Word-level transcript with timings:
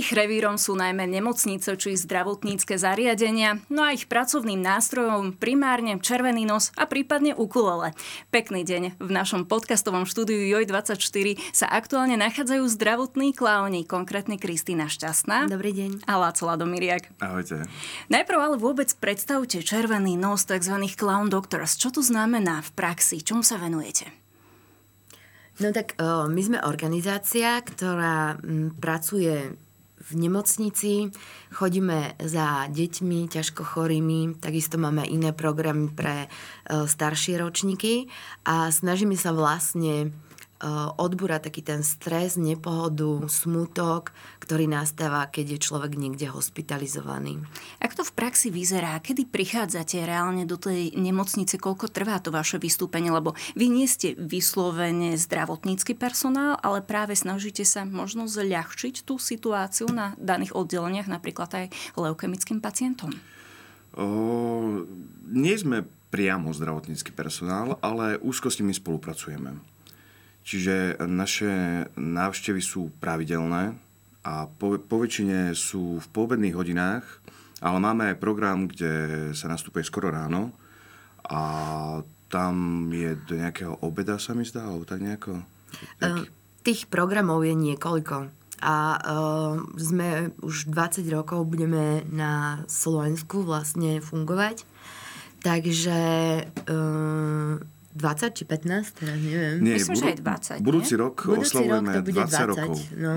Ich 0.00 0.16
revírom 0.16 0.56
sú 0.56 0.80
najmä 0.80 1.04
nemocnice 1.04 1.76
či 1.76 1.92
zdravotnícke 1.92 2.80
zariadenia, 2.80 3.60
no 3.68 3.84
a 3.84 3.92
ich 3.92 4.08
pracovným 4.08 4.56
nástrojom 4.56 5.36
primárne 5.36 6.00
červený 6.00 6.48
nos 6.48 6.72
a 6.80 6.88
prípadne 6.88 7.36
ukulele. 7.36 7.92
Pekný 8.32 8.64
deň. 8.64 8.96
V 8.96 9.10
našom 9.12 9.44
podcastovom 9.44 10.08
štúdiu 10.08 10.40
JOJ24 10.56 11.52
sa 11.52 11.68
aktuálne 11.68 12.16
nachádzajú 12.16 12.64
zdravotní 12.80 13.36
klauni, 13.36 13.84
konkrétne 13.84 14.40
Kristýna 14.40 14.88
Šťastná. 14.88 15.52
Dobrý 15.52 15.76
deň. 15.76 16.08
A 16.08 16.16
Láco 16.16 16.48
Ladomiriak. 16.48 17.12
Ahojte. 17.20 17.68
Najprv 18.08 18.38
ale 18.40 18.56
vôbec 18.56 18.88
predstavte 18.96 19.60
červený 19.60 20.16
nos 20.16 20.48
tzv. 20.48 20.80
clown 20.96 21.28
doctors. 21.28 21.76
Čo 21.76 21.92
to 21.92 22.00
znamená 22.00 22.64
v 22.64 22.72
praxi? 22.72 23.20
Čomu 23.20 23.44
sa 23.44 23.60
venujete? 23.60 24.08
No 25.60 25.76
tak 25.76 25.92
o, 26.00 26.24
my 26.24 26.40
sme 26.40 26.58
organizácia, 26.64 27.60
ktorá 27.60 28.40
m, 28.40 28.72
pracuje 28.80 29.60
v 30.00 30.10
nemocnici, 30.16 31.12
chodíme 31.52 32.16
za 32.16 32.66
deťmi 32.72 33.28
ťažko 33.28 33.62
chorými, 33.62 34.40
takisto 34.40 34.80
máme 34.80 35.04
iné 35.04 35.36
programy 35.36 35.92
pre 35.92 36.24
e, 36.24 36.28
staršie 36.88 37.36
ročníky. 37.36 38.08
A 38.48 38.72
snažíme 38.72 39.14
sa 39.14 39.36
vlastne 39.36 40.16
odbúra 41.00 41.40
taký 41.40 41.64
ten 41.64 41.80
stres, 41.80 42.36
nepohodu, 42.36 43.24
smutok, 43.32 44.12
ktorý 44.44 44.68
nastáva, 44.68 45.24
keď 45.32 45.56
je 45.56 45.64
človek 45.64 45.96
niekde 45.96 46.28
hospitalizovaný. 46.28 47.40
Ak 47.80 47.96
to 47.96 48.04
v 48.04 48.12
praxi 48.12 48.52
vyzerá, 48.52 49.00
kedy 49.00 49.24
prichádzate 49.32 50.04
reálne 50.04 50.44
do 50.44 50.60
tej 50.60 50.92
nemocnice, 51.00 51.56
koľko 51.56 51.88
trvá 51.88 52.20
to 52.20 52.28
vaše 52.28 52.60
vystúpenie, 52.60 53.08
lebo 53.08 53.32
vy 53.56 53.72
nie 53.72 53.88
ste 53.88 54.12
vyslovene 54.20 55.16
zdravotnícky 55.16 55.96
personál, 55.96 56.60
ale 56.60 56.84
práve 56.84 57.16
snažíte 57.16 57.64
sa 57.64 57.88
možno 57.88 58.28
zľahčiť 58.28 59.08
tú 59.08 59.16
situáciu 59.16 59.88
na 59.88 60.12
daných 60.20 60.52
oddeleniach, 60.52 61.08
napríklad 61.08 61.48
aj 61.56 61.66
leukemickým 61.96 62.60
pacientom? 62.60 63.16
O, 63.96 64.84
nie 65.30 65.56
sme 65.56 65.88
priamo 66.10 66.50
zdravotnícky 66.50 67.14
personál, 67.14 67.78
ale 67.80 68.18
úzko 68.18 68.50
s 68.50 68.58
nimi 68.58 68.74
spolupracujeme. 68.74 69.69
Čiže 70.50 70.98
naše 71.06 71.86
návštevy 71.94 72.58
sú 72.58 72.90
pravidelné 72.98 73.70
a 74.26 74.50
po, 74.50 74.74
po 74.82 74.98
väčšine 74.98 75.54
sú 75.54 76.02
v 76.02 76.06
poobedných 76.10 76.58
hodinách, 76.58 77.06
ale 77.62 77.78
máme 77.78 78.10
aj 78.10 78.18
program, 78.18 78.66
kde 78.66 79.30
sa 79.30 79.46
nastupuje 79.46 79.86
skoro 79.86 80.10
ráno 80.10 80.50
a 81.22 81.42
tam 82.26 82.86
je 82.90 83.14
do 83.30 83.38
nejakého 83.38 83.78
obeda, 83.78 84.18
sa 84.18 84.34
mi 84.34 84.42
zdá, 84.42 84.66
alebo 84.66 84.82
tak 84.82 84.98
nejako? 84.98 85.38
Nejaký... 86.02 86.26
Tých 86.66 86.90
programov 86.90 87.46
je 87.46 87.54
niekoľko. 87.54 88.34
A 88.60 88.74
uh, 88.98 89.54
sme 89.78 90.34
už 90.42 90.66
20 90.66 91.06
rokov 91.14 91.46
budeme 91.46 92.02
na 92.10 92.66
Slovensku 92.66 93.46
vlastne 93.46 94.02
fungovať. 94.02 94.66
Takže 95.40 96.00
uh, 96.68 97.54
20 97.90 98.38
či 98.38 98.46
15, 98.46 99.02
teraz 99.02 99.18
neviem. 99.18 99.58
Nie, 99.66 99.82
Myslím, 99.82 99.98
budu, 99.98 100.02
že 100.06 100.06
aj 100.14 100.18
20. 100.62 100.62
Budúci 100.62 100.94
rok 100.94 101.14
budúci 101.26 101.58
oslavujeme 101.58 101.90
rok 101.90 101.96
to 101.98 102.02
bude 102.06 102.22
20, 102.22 102.30
20 102.30 102.50
rokov. 102.54 102.74
No. 102.94 103.12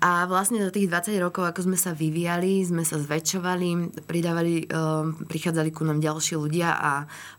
A 0.00 0.10
vlastne 0.24 0.58
za 0.64 0.72
tých 0.72 0.88
20 0.88 1.20
rokov, 1.20 1.44
ako 1.44 1.60
sme 1.68 1.76
sa 1.76 1.92
vyvíjali, 1.92 2.64
sme 2.64 2.80
sa 2.80 2.96
zväčšovali, 2.96 3.68
pridávali, 4.08 4.64
uh, 4.72 5.12
prichádzali 5.28 5.68
ku 5.68 5.84
nám 5.84 6.00
ďalší 6.00 6.40
ľudia 6.40 6.80
a 6.80 6.92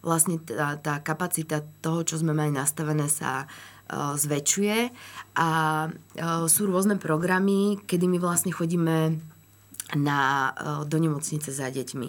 vlastne 0.05 0.38
tá, 0.38 0.77
tá 0.77 1.01
kapacita 1.01 1.65
toho, 1.81 2.05
čo 2.05 2.21
sme 2.21 2.38
mali 2.38 2.53
nastavené, 2.53 3.09
sa 3.09 3.49
uh, 3.49 4.13
zväčšuje. 4.13 4.77
A 5.41 5.49
uh, 5.89 6.45
sú 6.45 6.69
rôzne 6.69 7.01
programy, 7.01 7.81
kedy 7.89 8.05
my 8.05 8.21
vlastne 8.21 8.53
chodíme 8.53 9.17
na, 9.95 10.51
do 10.83 10.99
nemocnice 10.99 11.47
za 11.55 11.71
deťmi. 11.71 12.07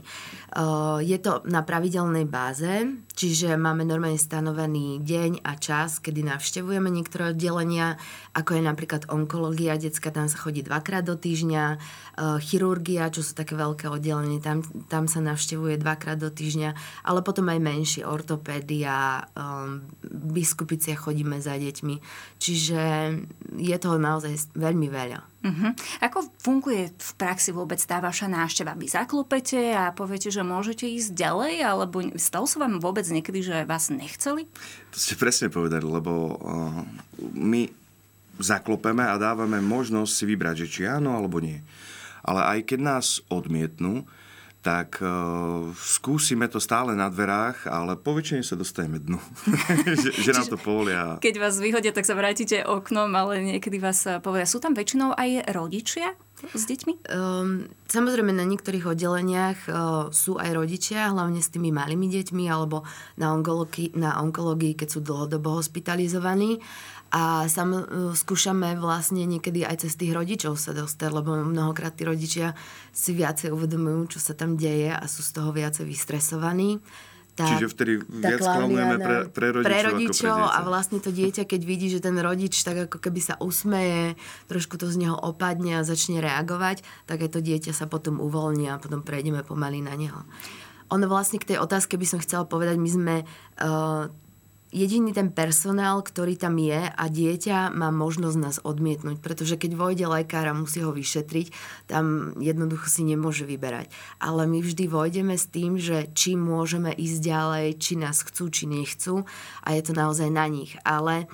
Je 0.99 1.19
to 1.23 1.47
na 1.47 1.63
pravidelnej 1.63 2.27
báze, 2.27 2.91
čiže 3.15 3.55
máme 3.55 3.87
normálne 3.87 4.19
stanovený 4.19 4.99
deň 4.99 5.47
a 5.47 5.55
čas, 5.55 6.03
kedy 6.03 6.27
navštevujeme 6.27 6.91
niektoré 6.91 7.31
oddelenia, 7.31 7.95
ako 8.35 8.59
je 8.59 8.63
napríklad 8.67 9.07
onkológia 9.07 9.79
detská, 9.79 10.11
tam 10.11 10.27
sa 10.27 10.43
chodí 10.43 10.67
dvakrát 10.67 11.07
do 11.07 11.15
týždňa, 11.15 11.79
chirurgia, 12.43 13.15
čo 13.15 13.23
sú 13.23 13.39
také 13.39 13.55
veľké 13.55 13.87
oddelenie, 13.87 14.43
tam, 14.43 14.67
tam 14.91 15.07
sa 15.07 15.23
navštevuje 15.23 15.79
dvakrát 15.79 16.19
do 16.19 16.35
týždňa, 16.35 16.75
ale 17.07 17.23
potom 17.23 17.47
aj 17.47 17.63
menšie, 17.63 18.03
ortopédia, 18.03 19.23
biskupicia 20.11 20.99
chodíme 20.99 21.39
za 21.39 21.55
deťmi. 21.55 21.95
Čiže 22.43 22.81
je 23.55 23.77
toho 23.79 24.03
naozaj 24.03 24.51
veľmi 24.59 24.91
veľa. 24.91 25.38
Uh-huh. 25.39 25.71
Ako 26.03 26.27
funguje 26.43 26.91
v 26.91 27.11
praxi 27.15 27.55
vôbec 27.55 27.79
tá 27.79 28.03
vaša 28.03 28.27
návšteva? 28.27 28.75
Vy 28.75 28.91
zaklopete 28.91 29.71
a 29.71 29.95
poviete, 29.95 30.35
že 30.35 30.43
môžete 30.43 30.91
ísť 30.91 31.15
ďalej, 31.15 31.55
alebo 31.63 32.03
stalo 32.19 32.51
sa 32.51 32.59
vám 32.67 32.83
vôbec 32.83 33.07
niekedy, 33.07 33.47
že 33.47 33.57
vás 33.63 33.87
nechceli? 33.87 34.51
To 34.91 34.99
ste 34.99 35.15
presne 35.15 35.47
povedali, 35.47 35.87
lebo 35.87 36.43
uh, 36.43 36.83
my 37.39 37.71
zaklopeme 38.43 39.07
a 39.07 39.15
dávame 39.15 39.63
možnosť 39.63 40.11
si 40.11 40.25
vybrať, 40.27 40.55
že 40.67 40.71
či 40.71 40.81
áno 40.91 41.15
alebo 41.15 41.39
nie. 41.39 41.63
Ale 42.27 42.59
aj 42.59 42.75
keď 42.75 42.79
nás 42.83 43.07
odmietnú, 43.31 44.07
tak 44.59 44.99
uh, 44.99 45.71
skúsime 45.79 46.51
to 46.51 46.59
stále 46.59 46.93
na 46.99 47.07
dverách, 47.07 47.71
ale 47.71 47.95
po 47.95 48.13
väčšine 48.19 48.43
sa 48.43 48.59
dostaneme 48.59 48.99
dnu. 48.99 49.23
že, 50.03 50.11
že 50.11 50.31
nám 50.35 50.51
to 50.51 50.59
povolia. 50.59 51.23
Keď 51.23 51.35
vás 51.39 51.63
vyhodia, 51.63 51.95
tak 51.95 52.05
sa 52.05 52.19
vrátite 52.19 52.67
oknom, 52.67 53.09
ale 53.15 53.39
niekedy 53.39 53.79
vás 53.79 54.03
eh, 54.11 54.19
povedia. 54.19 54.51
Sú 54.51 54.59
tam 54.59 54.75
väčšinou 54.75 55.15
aj 55.15 55.55
rodičia? 55.55 56.13
s 56.39 56.71
deťmi? 56.71 57.11
Um, 57.11 57.67
samozrejme, 57.91 58.31
na 58.31 58.47
niektorých 58.47 58.95
oddeleniach 58.95 59.59
uh, 59.67 59.75
sú 60.15 60.39
aj 60.39 60.55
rodičia, 60.55 61.11
hlavne 61.11 61.43
s 61.43 61.51
tými 61.51 61.75
malými 61.75 62.07
deťmi 62.07 62.47
alebo 62.47 62.87
na 63.19 63.35
onkológii, 63.35 63.99
na 63.99 64.23
onkológii 64.23 64.79
keď 64.79 64.89
sú 64.89 65.01
dlhodobo 65.03 65.59
hospitalizovaní. 65.59 66.63
A 67.09 67.49
sam 67.49 67.73
uh, 67.73 68.13
skúšame 68.13 68.77
vlastne 68.77 69.25
niekedy 69.25 69.65
aj 69.65 69.89
cez 69.89 69.97
tých 69.97 70.13
rodičov 70.13 70.61
sa 70.61 70.77
dostať, 70.77 71.09
lebo 71.09 71.41
mnohokrát 71.41 71.97
tí 71.97 72.05
rodičia 72.05 72.53
si 72.93 73.17
viacej 73.17 73.49
uvedomujú, 73.49 74.17
čo 74.17 74.19
sa 74.21 74.37
tam 74.37 74.61
deje 74.61 74.93
a 74.93 75.05
sú 75.09 75.25
z 75.25 75.41
toho 75.41 75.49
viacej 75.49 75.89
vystresovaní. 75.89 76.85
Tá, 77.39 77.55
Čiže 77.55 77.71
vtedy 77.71 77.93
viac 78.03 78.43
klamujeme 78.43 78.97
pre, 78.99 79.17
pre 79.31 79.47
rodičov, 79.55 79.71
pre 79.71 79.79
rodičov 79.87 80.39
ako 80.43 80.51
pre 80.51 80.57
a 80.59 80.67
vlastne 80.67 80.99
to 80.99 81.11
dieťa, 81.15 81.47
keď 81.47 81.61
vidí, 81.63 81.87
že 81.87 82.03
ten 82.03 82.19
rodič 82.19 82.59
tak 82.67 82.91
ako 82.91 82.99
keby 82.99 83.21
sa 83.23 83.39
usmeje, 83.39 84.19
trošku 84.51 84.75
to 84.75 84.91
z 84.91 85.07
neho 85.07 85.15
opadne 85.15 85.79
a 85.79 85.87
začne 85.87 86.19
reagovať, 86.19 86.83
tak 87.07 87.23
aj 87.23 87.39
to 87.39 87.41
dieťa 87.41 87.71
sa 87.71 87.87
potom 87.87 88.19
uvoľní 88.19 88.67
a 88.67 88.83
potom 88.83 89.07
prejdeme 89.07 89.47
pomaly 89.47 89.79
na 89.79 89.95
neho. 89.95 90.27
Ono 90.91 91.07
vlastne 91.07 91.39
k 91.39 91.55
tej 91.55 91.63
otázke 91.63 91.95
by 91.95 92.07
som 92.11 92.19
chcela 92.19 92.43
povedať, 92.43 92.75
my 92.75 92.91
sme 92.91 93.15
uh, 93.23 94.11
jediný 94.71 95.17
ten 95.17 95.33
personál, 95.33 96.05
ktorý 96.05 96.37
tam 96.37 96.61
je 96.61 96.89
a 96.89 97.05
dieťa 97.09 97.73
má 97.73 97.89
možnosť 97.89 98.39
nás 98.39 98.57
odmietnúť, 98.63 99.19
pretože 99.19 99.57
keď 99.57 99.75
vojde 99.75 100.07
lekár 100.09 100.49
a 100.49 100.57
musí 100.57 100.85
ho 100.85 100.93
vyšetriť, 100.93 101.53
tam 101.89 102.37
jednoducho 102.39 102.89
si 102.89 103.03
nemôže 103.05 103.49
vyberať. 103.49 103.89
Ale 104.21 104.45
my 104.45 104.61
vždy 104.61 104.85
vojdeme 104.89 105.35
s 105.35 105.49
tým, 105.49 105.81
že 105.81 106.13
či 106.13 106.37
môžeme 106.37 106.93
ísť 106.93 107.19
ďalej, 107.25 107.67
či 107.81 107.93
nás 107.97 108.21
chcú, 108.21 108.53
či 108.53 108.69
nechcú 108.69 109.25
a 109.65 109.69
je 109.73 109.83
to 109.83 109.93
naozaj 109.97 110.29
na 110.29 110.47
nich. 110.47 110.77
Ale 110.85 111.29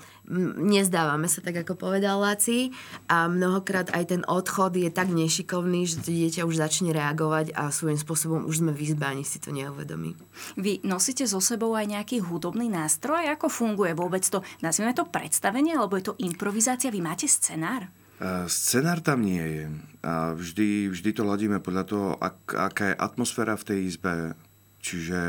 nezdávame 0.59 1.29
sa, 1.29 1.45
tak 1.45 1.65
ako 1.65 1.77
povedal 1.77 2.21
Laci 2.21 2.73
a 3.09 3.29
mnohokrát 3.29 3.93
aj 3.93 4.05
ten 4.09 4.23
odchod 4.25 4.77
je 4.77 4.89
tak 4.89 5.13
nešikovný, 5.13 5.85
že 5.85 6.01
to 6.01 6.11
dieťa 6.11 6.49
už 6.49 6.61
začne 6.61 6.97
reagovať 6.97 7.53
a 7.53 7.69
svojím 7.69 8.01
spôsobom 8.01 8.49
už 8.49 8.65
sme 8.65 8.73
v 8.73 8.93
izbe, 8.93 9.05
ani 9.05 9.25
si 9.25 9.37
to 9.37 9.53
neuvedomí. 9.53 10.17
Vy 10.57 10.81
nosíte 10.85 11.29
so 11.29 11.39
sebou 11.45 11.77
aj 11.77 11.93
nejaký 11.93 12.25
hudobný 12.25 12.73
nástroj? 12.73 13.29
Ako 13.37 13.53
funguje 13.53 13.93
vôbec 13.93 14.25
to, 14.25 14.41
nazvime 14.65 14.97
to 14.97 15.05
predstavenie, 15.05 15.77
alebo 15.77 16.01
je 16.01 16.13
to 16.13 16.19
improvizácia? 16.25 16.89
Vy 16.89 17.05
máte 17.05 17.29
scenár? 17.29 17.89
Uh, 18.23 18.47
scenár 18.47 19.03
tam 19.05 19.21
nie 19.21 19.43
je. 19.43 19.65
A 20.07 20.33
vždy, 20.33 20.89
vždy 20.89 21.11
to 21.13 21.23
ladíme 21.27 21.59
podľa 21.61 21.85
toho, 21.85 22.09
ak, 22.17 22.39
aká 22.55 22.85
je 22.93 22.97
atmosféra 22.97 23.59
v 23.59 23.67
tej 23.67 23.79
izbe. 23.91 24.15
Čiže 24.85 25.21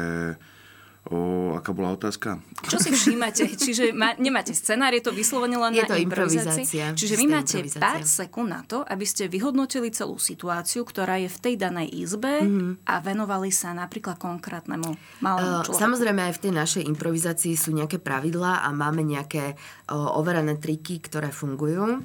O, 1.05 1.53
aká 1.53 1.69
bola 1.69 1.93
otázka? 1.93 2.41
Čo 2.65 2.81
si 2.81 2.89
všímate? 2.89 3.45
Čiže 3.61 3.93
ma, 3.93 4.17
nemáte 4.17 4.57
scenár, 4.57 4.89
je 4.89 5.05
to 5.05 5.13
vyslovene 5.13 5.53
len 5.53 5.77
je 5.77 5.85
na 5.85 5.93
to 5.93 6.01
improvizácii. 6.01 6.65
improvizácia. 6.65 6.85
Čiže 6.97 7.13
vy 7.21 7.25
máte 7.29 7.57
pár 7.77 8.01
sekúnd 8.01 8.49
na 8.49 8.65
to, 8.65 8.81
aby 8.81 9.05
ste 9.05 9.29
vyhodnotili 9.29 9.93
celú 9.93 10.17
situáciu, 10.17 10.81
ktorá 10.81 11.21
je 11.21 11.29
v 11.29 11.37
tej 11.37 11.55
danej 11.61 11.93
izbe 11.93 12.41
mm-hmm. 12.41 12.89
a 12.89 13.05
venovali 13.05 13.53
sa 13.53 13.77
napríklad 13.77 14.17
konkrétnemu 14.17 14.97
malému 15.21 15.69
človeku. 15.69 15.77
Samozrejme 15.77 16.21
aj 16.25 16.33
v 16.37 16.41
tej 16.41 16.53
našej 16.57 16.83
improvizácii 16.89 17.53
sú 17.53 17.69
nejaké 17.77 18.01
pravidlá 18.01 18.65
a 18.65 18.69
máme 18.73 19.05
nejaké 19.05 19.53
uh, 19.53 20.17
overené 20.17 20.57
triky, 20.57 21.05
ktoré 21.05 21.29
fungujú. 21.29 22.01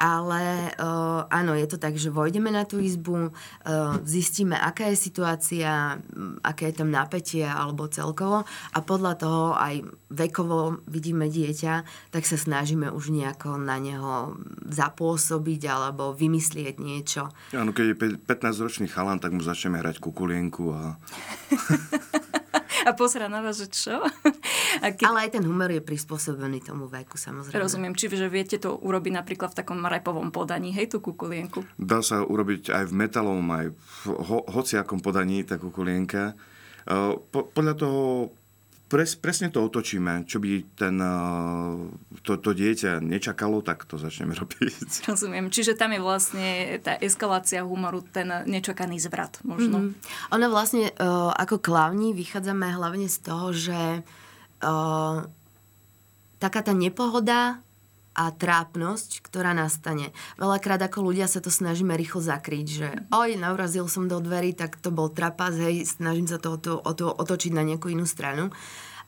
Ale 0.00 0.72
uh, 0.80 1.28
áno, 1.28 1.52
je 1.52 1.68
to 1.68 1.76
tak, 1.76 2.00
že 2.00 2.08
vojdeme 2.08 2.48
na 2.48 2.64
tú 2.64 2.80
izbu, 2.80 3.28
uh, 3.28 4.00
zistíme, 4.00 4.56
aká 4.56 4.88
je 4.88 4.96
situácia, 4.96 6.00
aké 6.40 6.72
je 6.72 6.80
tam 6.80 6.88
napätie 6.88 7.44
alebo 7.44 7.84
celkovo 7.84 8.48
a 8.48 8.78
podľa 8.80 9.12
toho 9.20 9.44
aj 9.60 9.84
vekovo 10.08 10.80
vidíme 10.88 11.28
dieťa, 11.28 11.84
tak 12.16 12.24
sa 12.24 12.40
snažíme 12.40 12.88
už 12.88 13.12
nejako 13.12 13.60
na 13.60 13.76
neho 13.76 14.40
zapôsobiť 14.72 15.68
alebo 15.68 16.16
vymyslieť 16.16 16.80
niečo. 16.80 17.28
Áno, 17.52 17.76
keď 17.76 17.84
je 17.92 17.96
15-ročný 18.24 18.88
chalan, 18.88 19.20
tak 19.20 19.36
mu 19.36 19.44
začneme 19.44 19.84
hrať 19.84 20.00
kukulienku 20.00 20.64
a... 20.72 20.96
a 22.86 22.90
pozera 22.96 23.28
na 23.28 23.44
vás, 23.44 23.60
že 23.60 23.68
čo? 23.68 24.00
A 24.80 24.86
keď... 24.94 25.06
Ale 25.10 25.18
aj 25.28 25.30
ten 25.36 25.44
humor 25.44 25.68
je 25.68 25.82
prispôsobený 25.82 26.64
tomu 26.64 26.86
veku, 26.88 27.18
samozrejme. 27.18 27.60
Rozumiem, 27.60 27.94
čiže 27.96 28.30
viete 28.32 28.56
to 28.56 28.76
urobiť 28.80 29.12
napríklad 29.16 29.52
v 29.52 29.58
takom 29.60 29.80
repovom 29.84 30.32
podaní, 30.32 30.72
hej, 30.72 30.92
tú 30.92 31.04
kukulienku? 31.04 31.64
Dá 31.76 32.00
sa 32.00 32.22
urobiť 32.24 32.72
aj 32.72 32.84
v 32.88 32.92
metalovom, 32.96 33.48
aj 33.50 33.66
v 33.72 34.04
ho- 34.14 34.46
hociakom 34.48 35.04
podaní 35.04 35.44
tá 35.44 35.60
kukulienka. 35.60 36.38
Po, 37.30 37.40
podľa 37.52 37.74
toho 37.76 38.32
pres, 38.90 39.14
presne 39.14 39.54
to 39.54 39.62
otočíme, 39.62 40.26
čo 40.26 40.42
by 40.42 40.66
ten, 40.74 40.98
to, 42.26 42.32
to 42.42 42.50
dieťa 42.50 42.98
nečakalo, 42.98 43.62
tak 43.62 43.86
to 43.86 43.94
začneme 43.94 44.34
robiť. 44.42 45.06
Rozumiem. 45.06 45.46
Čiže 45.54 45.78
tam 45.78 45.94
je 45.94 46.02
vlastne 46.02 46.46
tá 46.82 46.98
eskalácia 46.98 47.62
humoru, 47.62 48.02
ten 48.02 48.26
nečakaný 48.50 48.98
zvrat 48.98 49.38
možno. 49.46 49.94
Mm-hmm. 49.94 50.34
Ono 50.34 50.46
vlastne 50.50 50.90
uh, 50.90 51.30
ako 51.38 51.62
klavni 51.62 52.10
vychádzame 52.10 52.66
hlavne 52.74 53.06
z 53.06 53.18
toho, 53.22 53.54
že 53.54 54.02
uh, 54.66 55.22
taká 56.42 56.60
tá 56.66 56.74
nepohoda 56.74 57.62
a 58.14 58.34
trápnosť, 58.34 59.22
ktorá 59.22 59.54
nastane. 59.54 60.10
Veľakrát 60.36 60.82
ako 60.82 61.10
ľudia 61.10 61.30
sa 61.30 61.38
to 61.38 61.48
snažíme 61.48 61.94
rýchlo 61.94 62.20
zakryť, 62.20 62.66
že 62.66 62.88
oj, 63.14 63.38
navrazil 63.38 63.86
som 63.86 64.10
do 64.10 64.18
dverí, 64.18 64.52
tak 64.52 64.76
to 64.82 64.90
bol 64.90 65.08
trapas, 65.08 65.54
hej, 65.54 65.86
snažím 65.86 66.26
sa 66.26 66.42
to, 66.42 66.58
to, 66.58 66.82
to 66.94 67.06
otočiť 67.06 67.54
na 67.54 67.62
nejakú 67.62 67.90
inú 67.90 68.04
stranu. 68.04 68.50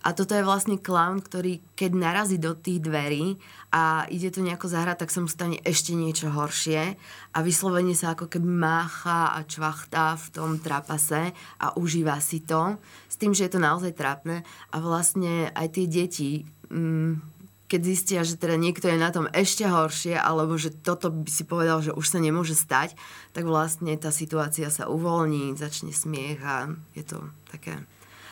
A 0.03 0.11
toto 0.19 0.35
je 0.35 0.43
vlastne 0.43 0.83
clown, 0.83 1.23
ktorý 1.23 1.63
keď 1.79 1.95
narazí 1.95 2.35
do 2.35 2.59
tých 2.59 2.83
dverí 2.83 3.39
a 3.71 4.03
ide 4.11 4.35
to 4.35 4.43
nejako 4.43 4.67
zahrať, 4.67 5.07
tak 5.07 5.15
sa 5.15 5.23
mu 5.23 5.31
stane 5.31 5.63
ešte 5.63 5.95
niečo 5.95 6.27
horšie 6.27 6.99
a 7.31 7.39
vyslovene 7.39 7.95
sa 7.95 8.19
ako 8.19 8.27
keby 8.27 8.43
mácha 8.51 9.31
a 9.31 9.47
čvachtá 9.47 10.19
v 10.19 10.27
tom 10.35 10.51
trapase 10.59 11.31
a 11.63 11.67
užíva 11.79 12.19
si 12.19 12.43
to 12.43 12.83
s 13.07 13.15
tým, 13.15 13.31
že 13.31 13.47
je 13.47 13.55
to 13.55 13.61
naozaj 13.63 13.95
trápne 13.95 14.43
a 14.75 14.77
vlastne 14.83 15.55
aj 15.55 15.79
tie 15.79 15.87
deti 15.87 16.31
mm, 16.67 17.42
keď 17.73 17.81
zistia, 17.89 18.21
že 18.21 18.37
teda 18.37 18.61
niekto 18.61 18.85
je 18.85 19.01
na 19.01 19.09
tom 19.09 19.25
ešte 19.33 19.65
horšie, 19.65 20.21
alebo 20.21 20.61
že 20.61 20.69
toto 20.69 21.09
by 21.09 21.31
si 21.33 21.49
povedal, 21.49 21.81
že 21.81 21.97
už 21.97 22.05
sa 22.05 22.21
nemôže 22.21 22.53
stať, 22.53 22.93
tak 23.33 23.49
vlastne 23.49 23.97
tá 23.97 24.13
situácia 24.13 24.69
sa 24.69 24.93
uvoľní, 24.93 25.57
začne 25.57 25.97
smiech 25.97 26.45
a 26.45 26.69
je 26.93 27.05
to 27.09 27.25
také... 27.49 27.81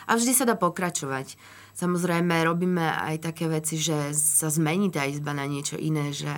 A 0.05 0.13
vždy 0.13 0.37
sa 0.37 0.45
dá 0.45 0.53
pokračovať. 0.53 1.41
Samozrejme, 1.71 2.45
robíme 2.45 2.83
aj 2.83 3.31
také 3.31 3.49
veci, 3.49 3.81
že 3.81 4.13
sa 4.13 4.51
zmení 4.53 4.93
tá 4.93 5.07
izba 5.09 5.33
na 5.33 5.49
niečo 5.49 5.79
iné, 5.79 6.13
že 6.13 6.29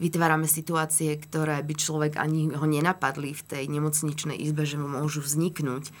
vytvárame 0.00 0.48
situácie, 0.48 1.12
ktoré 1.20 1.60
by 1.60 1.74
človek 1.76 2.12
ani 2.16 2.54
ho 2.54 2.64
nenapadli 2.64 3.36
v 3.36 3.42
tej 3.44 3.64
nemocničnej 3.68 4.38
izbe, 4.40 4.64
že 4.64 4.80
mu 4.80 4.88
môžu 4.88 5.20
vzniknúť. 5.20 5.92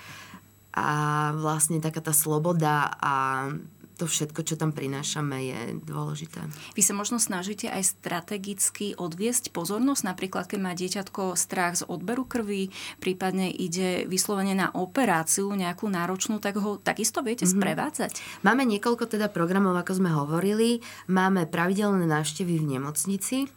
A 0.76 0.88
vlastne 1.36 1.82
taká 1.82 2.04
tá 2.04 2.12
sloboda 2.16 2.88
a 3.00 3.48
to 3.96 4.04
všetko, 4.04 4.44
čo 4.44 4.54
tam 4.60 4.76
prinášame, 4.76 5.36
je 5.40 5.60
dôležité. 5.80 6.44
Vy 6.76 6.82
sa 6.84 6.92
možno 6.92 7.16
snažíte 7.16 7.72
aj 7.72 7.96
strategicky 7.96 8.92
odviesť 8.92 9.50
pozornosť, 9.50 10.02
napríklad 10.04 10.44
keď 10.44 10.60
má 10.60 10.72
dieťatko 10.76 11.32
strach 11.34 11.80
z 11.80 11.88
odberu 11.88 12.28
krvi, 12.28 12.68
prípadne 13.00 13.48
ide 13.48 14.04
vyslovene 14.04 14.52
na 14.52 14.68
operáciu 14.76 15.48
nejakú 15.56 15.88
náročnú, 15.88 16.38
tak 16.38 16.60
ho 16.60 16.76
takisto 16.76 17.24
viete 17.24 17.48
mm-hmm. 17.48 17.56
sprevádzať? 17.56 18.12
Máme 18.44 18.68
niekoľko 18.68 19.08
teda 19.08 19.32
programov, 19.32 19.74
ako 19.80 19.92
sme 19.96 20.12
hovorili. 20.12 20.84
Máme 21.08 21.48
pravidelné 21.48 22.04
návštevy 22.04 22.60
v 22.60 22.76
nemocnici, 22.76 23.48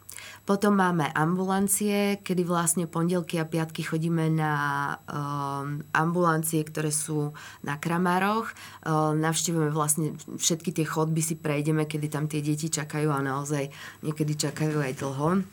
potom 0.44 0.74
máme 0.74 1.06
ambulancie, 1.13 2.18
kedy 2.25 2.42
vlastne 2.42 2.89
pondelky 2.89 3.38
a 3.38 3.45
piatky 3.45 3.86
chodíme 3.86 4.33
na 4.33 4.54
um, 5.06 5.86
ambulancie, 5.94 6.66
ktoré 6.66 6.89
sú 6.89 7.38
na 7.62 7.77
Kramároch. 7.77 8.50
Um, 8.81 9.21
navštívime 9.21 9.69
vlastne 9.69 10.18
všetky 10.42 10.74
tie 10.74 10.86
chodby 10.89 11.21
si 11.21 11.38
prejdeme, 11.38 11.86
kedy 11.86 12.07
tam 12.10 12.25
tie 12.25 12.42
deti 12.42 12.71
čakajú 12.74 13.13
a 13.13 13.21
naozaj 13.21 13.69
niekedy 14.01 14.33
čakajú 14.33 14.81
aj 14.81 14.94
dlho. 14.98 15.45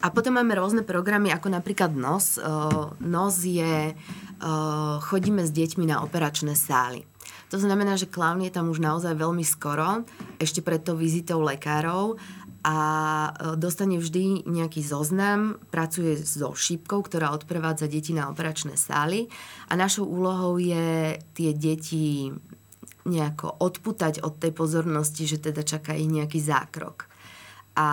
A 0.00 0.06
potom 0.08 0.36
máme 0.40 0.56
rôzne 0.56 0.82
programy, 0.82 1.30
ako 1.30 1.52
napríklad 1.52 1.92
NOS. 1.92 2.40
Uh, 2.40 2.90
NOS 2.98 3.36
je, 3.46 3.92
uh, 3.94 4.96
chodíme 5.04 5.44
s 5.44 5.52
deťmi 5.52 5.86
na 5.86 6.00
operačné 6.00 6.56
sály. 6.56 7.04
To 7.50 7.58
znamená, 7.58 7.98
že 7.98 8.06
klaun 8.06 8.46
je 8.46 8.54
tam 8.54 8.70
už 8.70 8.78
naozaj 8.78 9.10
veľmi 9.18 9.42
skoro, 9.42 10.06
ešte 10.38 10.62
pred 10.62 10.78
tou 10.86 10.94
vizitou 10.94 11.42
lekárov 11.42 12.14
a 12.60 12.76
e, 12.76 13.30
dostane 13.56 13.96
vždy 13.96 14.44
nejaký 14.44 14.84
zoznam, 14.84 15.56
pracuje 15.72 16.20
so 16.20 16.52
šípkou, 16.52 17.00
ktorá 17.00 17.32
odprevádza 17.32 17.88
deti 17.88 18.12
na 18.12 18.28
operačné 18.28 18.76
sály. 18.76 19.32
A 19.72 19.80
našou 19.80 20.04
úlohou 20.04 20.60
je 20.60 21.16
tie 21.32 21.50
deti 21.56 22.28
nejako 23.08 23.56
odputať 23.64 24.20
od 24.20 24.36
tej 24.36 24.52
pozornosti, 24.52 25.24
že 25.24 25.40
teda 25.40 25.64
čaká 25.64 25.96
ich 25.96 26.12
nejaký 26.12 26.36
zákrok. 26.36 27.08
A 27.80 27.88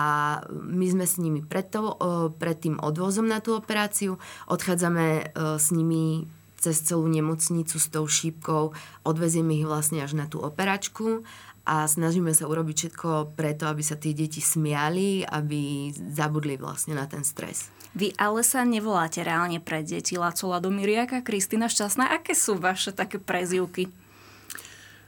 my 0.52 0.86
sme 0.90 1.06
s 1.08 1.16
nimi 1.16 1.40
pred, 1.40 1.72
to, 1.72 1.96
e, 1.96 2.28
pred 2.36 2.60
tým 2.60 2.76
odvozom 2.76 3.24
na 3.24 3.40
tú 3.40 3.56
operáciu, 3.56 4.20
odchádzame 4.52 5.06
e, 5.08 5.22
s 5.56 5.72
nimi 5.72 6.28
cez 6.58 6.82
celú 6.82 7.06
nemocnicu 7.06 7.78
s 7.78 7.86
tou 7.86 8.04
šípkou, 8.04 8.74
odvezieme 9.06 9.54
ich 9.54 9.64
vlastne 9.64 10.02
až 10.02 10.18
na 10.18 10.26
tú 10.26 10.42
operačku 10.42 11.22
a 11.68 11.84
snažíme 11.84 12.32
sa 12.32 12.48
urobiť 12.48 12.76
všetko 12.88 13.36
preto, 13.36 13.68
aby 13.68 13.84
sa 13.84 14.00
tie 14.00 14.16
deti 14.16 14.40
smiali, 14.40 15.20
aby 15.20 15.92
zabudli 15.92 16.56
vlastne 16.56 16.96
na 16.96 17.04
ten 17.04 17.20
stres. 17.20 17.68
Vy 17.92 18.16
ale 18.16 18.40
sa 18.40 18.64
nevoláte 18.64 19.20
reálne 19.20 19.60
pre 19.60 19.84
deti 19.84 20.16
Laco 20.16 20.48
Ladomiriaka, 20.48 21.20
Kristina 21.20 21.68
Šťastná. 21.68 22.08
Aké 22.08 22.32
sú 22.32 22.56
vaše 22.56 22.96
také 22.96 23.20
prezivky? 23.20 23.92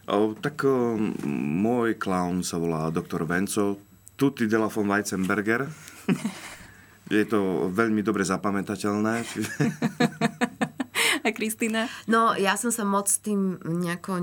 O, 0.04 0.36
tak 0.36 0.60
o, 0.68 1.00
môj 1.24 1.96
klaun 1.96 2.44
sa 2.44 2.60
volá 2.60 2.92
doktor 2.92 3.24
Venco, 3.24 3.80
Tutti 4.20 4.44
della 4.44 4.68
von 4.68 4.84
Weizenberger. 4.84 5.64
Je 7.14 7.24
to 7.24 7.72
veľmi 7.72 8.04
dobre 8.04 8.20
zapamätateľné. 8.20 9.24
Kristýna? 11.32 11.86
No, 12.06 12.34
ja 12.36 12.54
som 12.54 12.70
sa 12.70 12.86
moc 12.86 13.10
tým 13.22 13.58
nejako 13.62 14.18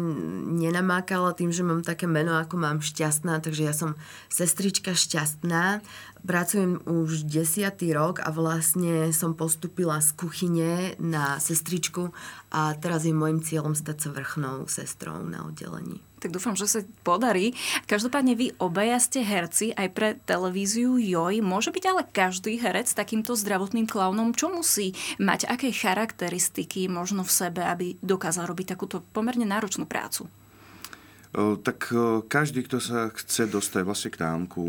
nenamákala 0.57 1.33
tým, 1.33 1.51
že 1.51 1.65
mám 1.65 1.81
také 1.83 2.05
meno, 2.05 2.35
ako 2.35 2.55
mám 2.59 2.79
šťastná, 2.83 3.39
takže 3.43 3.63
ja 3.63 3.73
som 3.75 3.95
sestrička 4.27 4.95
šťastná. 4.95 5.81
Pracujem 6.25 6.81
už 6.87 7.27
desiatý 7.27 7.93
rok 7.93 8.23
a 8.23 8.33
vlastne 8.33 9.13
som 9.13 9.37
postupila 9.37 10.01
z 10.01 10.09
kuchyne 10.17 10.71
na 10.97 11.37
sestričku 11.37 12.09
a 12.53 12.73
teraz 12.79 13.05
je 13.05 13.13
môjim 13.13 13.43
cieľom 13.43 13.77
stať 13.77 14.07
sa 14.07 14.09
vrchnou 14.15 14.65
sestrou 14.71 15.21
na 15.21 15.45
oddelení 15.45 16.01
tak 16.17 16.33
dúfam, 16.33 16.57
že 16.57 16.67
sa 16.67 16.79
podarí. 17.05 17.53
Každopádne 17.85 18.33
vy 18.33 18.47
obaja 18.57 18.97
ste 18.97 19.21
herci 19.21 19.71
aj 19.77 19.87
pre 19.93 20.09
televíziu 20.25 20.97
Joj. 20.97 21.45
Môže 21.45 21.69
byť 21.69 21.83
ale 21.87 22.01
každý 22.09 22.57
herec 22.57 22.89
takýmto 22.89 23.37
zdravotným 23.37 23.85
klaunom? 23.85 24.33
Čo 24.33 24.49
musí 24.49 24.97
mať? 25.21 25.45
Aké 25.47 25.69
charakteristiky 25.69 26.89
možno 26.89 27.21
v 27.21 27.31
sebe, 27.31 27.61
aby 27.63 27.95
dokázal 28.01 28.49
robiť 28.49 28.75
takúto 28.75 29.05
pomerne 29.13 29.45
náročnú 29.45 29.85
prácu? 29.85 30.25
Tak 31.37 31.93
každý, 32.25 32.65
kto 32.65 32.81
sa 32.81 33.13
chce 33.13 33.45
dostať 33.45 33.81
vlastne 33.85 34.09
k 34.09 34.25
nám, 34.25 34.49
ku 34.49 34.65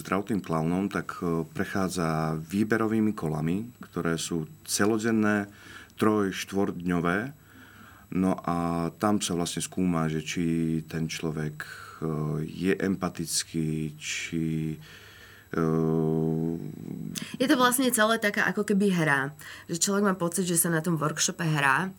zdravotným 0.00 0.40
klaunom, 0.40 0.88
tak 0.88 1.20
prechádza 1.52 2.40
výberovými 2.40 3.12
kolami, 3.12 3.68
ktoré 3.84 4.16
sú 4.16 4.48
celodenné, 4.64 5.44
troj, 6.00 6.32
štvordňové 6.32 7.36
No 8.14 8.38
a 8.38 8.88
tam 9.02 9.18
sa 9.18 9.34
vlastne 9.34 9.58
skúma, 9.58 10.06
že 10.06 10.22
či 10.22 10.44
ten 10.86 11.10
človek 11.10 11.66
je 12.46 12.72
empatický, 12.78 13.98
či 13.98 14.78
Je 17.40 17.46
to 17.48 17.56
vlastne 17.56 17.88
celé 17.90 18.20
taká 18.20 18.46
ako 18.46 18.62
keby 18.62 18.92
hra. 18.92 19.32
Že 19.66 19.82
človek 19.82 20.04
má 20.04 20.14
pocit, 20.14 20.46
že 20.46 20.60
sa 20.60 20.70
na 20.70 20.84
tom 20.84 21.00
workshope 21.00 21.42
hrá, 21.42 21.90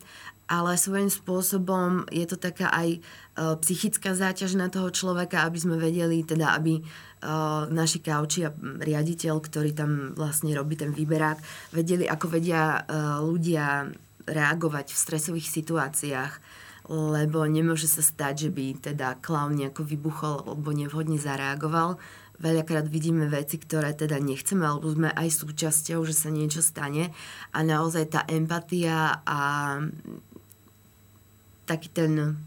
ale 0.48 0.80
svojím 0.80 1.12
spôsobom 1.12 2.08
je 2.08 2.24
to 2.24 2.40
taká 2.40 2.72
aj 2.72 2.88
e, 2.96 2.98
psychická 3.60 4.16
záťaž 4.16 4.56
na 4.56 4.72
toho 4.72 4.88
človeka, 4.88 5.44
aby 5.44 5.58
sme 5.60 5.76
vedeli, 5.76 6.24
teda 6.24 6.56
aby 6.56 6.80
e, 6.80 6.82
naši 7.68 8.00
kauči 8.00 8.48
a 8.48 8.50
riaditeľ, 8.80 9.34
ktorý 9.44 9.76
tam 9.76 10.16
vlastne 10.16 10.56
robí 10.56 10.80
ten 10.80 10.90
výberák, 10.90 11.38
vedeli, 11.76 12.08
ako 12.08 12.26
vedia 12.32 12.80
e, 12.80 12.96
ľudia 13.20 13.92
reagovať 14.24 14.92
v 14.92 14.98
stresových 14.98 15.48
situáciách 15.52 16.32
lebo 16.88 17.44
nemôže 17.44 17.84
sa 17.84 18.00
stať, 18.00 18.48
že 18.48 18.50
by 18.50 18.66
teda 18.80 19.20
klaun 19.20 19.60
nejako 19.60 19.84
vybuchol 19.84 20.48
alebo 20.48 20.72
nevhodne 20.72 21.20
zareagoval. 21.20 22.00
Veľakrát 22.38 22.86
vidíme 22.86 23.26
veci, 23.26 23.58
ktoré 23.58 23.92
teda 23.92 24.16
nechceme, 24.22 24.62
alebo 24.62 24.88
sme 24.94 25.10
aj 25.10 25.28
súčasťou, 25.42 26.00
že 26.06 26.14
sa 26.14 26.30
niečo 26.30 26.62
stane 26.62 27.10
a 27.50 27.58
naozaj 27.66 28.14
tá 28.14 28.20
empatia 28.30 29.20
a 29.26 29.40
taký 31.68 31.92
ten 31.92 32.40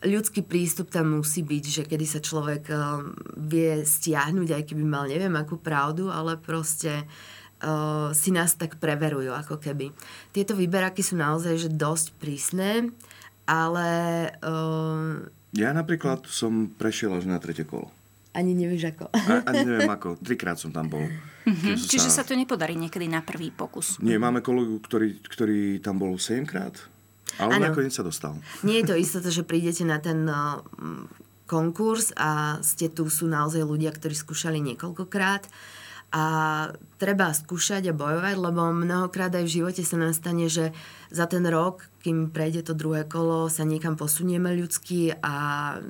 ľudský 0.00 0.40
prístup 0.40 0.88
tam 0.88 1.20
musí 1.20 1.44
byť, 1.44 1.64
že 1.64 1.82
kedy 1.84 2.06
sa 2.08 2.20
človek 2.24 2.72
uh, 2.72 3.04
vie 3.36 3.84
stiahnuť, 3.84 4.48
aj 4.56 4.62
keby 4.72 4.84
mal 4.84 5.04
neviem 5.04 5.32
akú 5.36 5.60
pravdu, 5.60 6.08
ale 6.08 6.40
proste 6.40 7.04
uh, 7.04 8.08
si 8.16 8.32
nás 8.32 8.56
tak 8.56 8.80
preverujú 8.80 9.32
ako 9.36 9.60
keby. 9.60 9.92
Tieto 10.32 10.56
výberaky 10.56 11.04
sú 11.04 11.20
naozaj 11.20 11.68
že 11.68 11.70
dosť 11.72 12.16
prísne, 12.16 12.96
ale... 13.44 13.88
Uh, 14.40 15.28
ja 15.52 15.74
napríklad 15.76 16.24
som 16.30 16.70
prešiel 16.70 17.12
až 17.20 17.28
na 17.28 17.36
tretie 17.36 17.68
kolo. 17.68 17.90
Ani 18.30 18.54
nevieš 18.54 18.94
ako. 18.94 19.10
A, 19.10 19.42
ani 19.50 19.66
neviem 19.66 19.90
ako. 19.90 20.14
Trikrát 20.22 20.54
som 20.54 20.70
tam 20.70 20.86
bol. 20.86 21.02
Mm-hmm. 21.02 21.74
Čiže 21.90 22.14
sa... 22.14 22.22
sa 22.22 22.28
to 22.30 22.38
nepodarí 22.38 22.78
niekedy 22.78 23.10
na 23.10 23.26
prvý 23.26 23.50
pokus. 23.50 23.98
Nie, 23.98 24.22
máme 24.22 24.38
kolegu, 24.38 24.78
ktorý, 24.78 25.18
ktorý 25.26 25.82
tam 25.82 25.98
bol 25.98 26.14
7 26.14 26.46
krát 26.46 26.78
ale 27.40 27.56
ano. 27.56 27.72
nakoniec 27.72 27.96
sa 27.96 28.04
dostal. 28.04 28.36
Nie 28.60 28.84
je 28.84 28.92
to 28.92 28.94
istota, 29.00 29.32
že 29.32 29.42
prídete 29.42 29.82
na 29.88 29.96
ten 29.96 30.28
uh, 30.28 30.60
konkurs 31.50 32.14
a 32.14 32.60
ste 32.62 32.92
tu 32.92 33.08
sú 33.10 33.26
naozaj 33.26 33.66
ľudia, 33.66 33.90
ktorí 33.90 34.14
skúšali 34.14 34.62
niekoľkokrát 34.62 35.48
a 36.10 36.24
treba 36.98 37.30
skúšať 37.30 37.90
a 37.90 37.94
bojovať, 37.94 38.34
lebo 38.34 38.74
mnohokrát 38.74 39.30
aj 39.30 39.46
v 39.46 39.54
živote 39.62 39.82
sa 39.86 39.94
nastane, 39.94 40.50
že 40.50 40.74
za 41.14 41.30
ten 41.30 41.46
rok, 41.46 41.86
kým 42.02 42.34
prejde 42.34 42.66
to 42.66 42.74
druhé 42.74 43.06
kolo, 43.06 43.46
sa 43.46 43.62
niekam 43.62 43.94
posunieme 43.94 44.50
ľudsky 44.58 45.14
a 45.22 45.34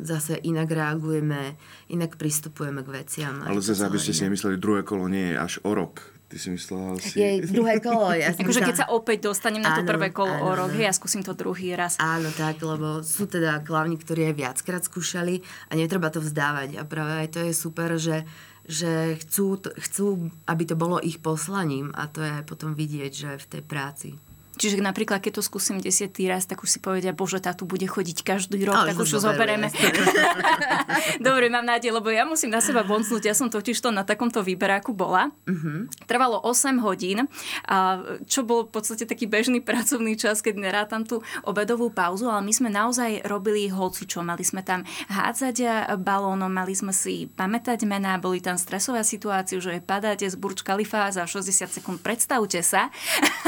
zase 0.04 0.36
inak 0.36 0.68
reagujeme, 0.68 1.56
inak 1.88 2.20
pristupujeme 2.20 2.84
k 2.84 2.92
veciam. 3.00 3.40
Ale 3.48 3.64
zase, 3.64 3.80
aby 3.80 3.96
ste 3.96 4.12
si 4.12 4.28
nemysleli, 4.28 4.60
druhé 4.60 4.84
kolo 4.84 5.08
nie 5.08 5.32
je 5.32 5.36
až 5.40 5.56
o 5.64 5.72
rok. 5.72 6.19
Ty 6.30 6.36
si 6.38 6.48
myslela 6.54 6.94
si... 7.02 7.18
Je 7.18 7.42
druhé 7.42 7.82
kolo. 7.82 8.14
Ja 8.14 8.30
akože 8.38 8.62
keď 8.62 8.76
sa 8.78 8.86
opäť 8.94 9.26
dostanem 9.26 9.66
na 9.66 9.74
to 9.74 9.82
prvé 9.82 10.14
kolo 10.14 10.30
áno, 10.30 10.46
o 10.46 10.48
rok, 10.54 10.70
ja 10.78 10.94
skúsim 10.94 11.26
to 11.26 11.34
druhý 11.34 11.74
raz. 11.74 11.98
Áno, 11.98 12.30
tak, 12.30 12.62
lebo 12.62 13.02
sú 13.02 13.26
teda 13.26 13.58
klavni, 13.66 13.98
ktorí 13.98 14.30
aj 14.30 14.34
viackrát 14.38 14.82
skúšali 14.86 15.42
a 15.66 15.74
netreba 15.74 16.06
to 16.14 16.22
vzdávať. 16.22 16.78
A 16.78 16.86
práve 16.86 17.26
aj 17.26 17.28
to 17.34 17.40
je 17.42 17.52
super, 17.52 17.98
že 17.98 18.22
že 18.70 19.18
chcú, 19.26 19.58
chcú, 19.82 20.30
aby 20.46 20.62
to 20.62 20.78
bolo 20.78 21.02
ich 21.02 21.18
poslaním 21.18 21.90
a 21.90 22.06
to 22.06 22.22
je 22.22 22.46
potom 22.46 22.78
vidieť, 22.78 23.10
že 23.10 23.30
v 23.42 23.46
tej 23.58 23.62
práci. 23.66 24.08
Čiže 24.60 24.84
napríklad, 24.84 25.24
keď 25.24 25.40
to 25.40 25.42
skúsim 25.42 25.80
desiatý 25.80 26.28
raz, 26.28 26.44
tak 26.44 26.60
už 26.60 26.68
si 26.68 26.78
povedia, 26.84 27.16
bože, 27.16 27.40
tá 27.40 27.56
tu 27.56 27.64
bude 27.64 27.88
chodiť 27.88 28.20
každý 28.20 28.60
rok, 28.68 28.76
Ale 28.76 28.92
tak 28.92 29.00
už 29.00 29.16
ho 29.16 29.20
zoberieme. 29.24 29.72
Dobre, 31.24 31.48
mám 31.48 31.64
nádej, 31.64 31.96
lebo 31.96 32.12
ja 32.12 32.28
musím 32.28 32.52
na 32.52 32.60
seba 32.60 32.84
boncnúť. 32.84 33.24
Ja 33.24 33.32
som 33.32 33.48
totiž 33.48 33.80
to 33.80 33.88
na 33.88 34.04
takomto 34.04 34.44
výberáku 34.44 34.92
bola. 34.92 35.32
Uh-huh. 35.48 35.88
Trvalo 36.04 36.44
8 36.44 36.76
hodín, 36.84 37.24
čo 38.28 38.44
bol 38.44 38.68
v 38.68 38.70
podstate 38.76 39.08
taký 39.08 39.24
bežný 39.24 39.64
pracovný 39.70 40.20
čas, 40.20 40.44
keď 40.44 40.60
nerátam 40.60 41.08
tú 41.08 41.24
obedovú 41.48 41.88
pauzu, 41.88 42.28
ale 42.28 42.44
my 42.44 42.52
sme 42.52 42.68
naozaj 42.68 43.24
robili 43.24 43.72
hocičo. 43.72 44.20
Mali 44.20 44.44
sme 44.44 44.60
tam 44.60 44.84
hádzať 45.08 45.88
balónom, 45.96 46.52
mali 46.52 46.76
sme 46.76 46.92
si 46.92 47.32
pamätať 47.32 47.88
mená, 47.88 48.20
boli 48.20 48.44
tam 48.44 48.60
stresové 48.60 49.00
situácie, 49.08 49.56
že 49.56 49.80
padáte 49.80 50.28
z 50.28 50.36
Burč 50.36 50.60
Khalifa 50.60 51.08
za 51.08 51.24
60 51.24 51.80
sekúnd. 51.80 52.04
Predstavte 52.04 52.60
sa. 52.60 52.92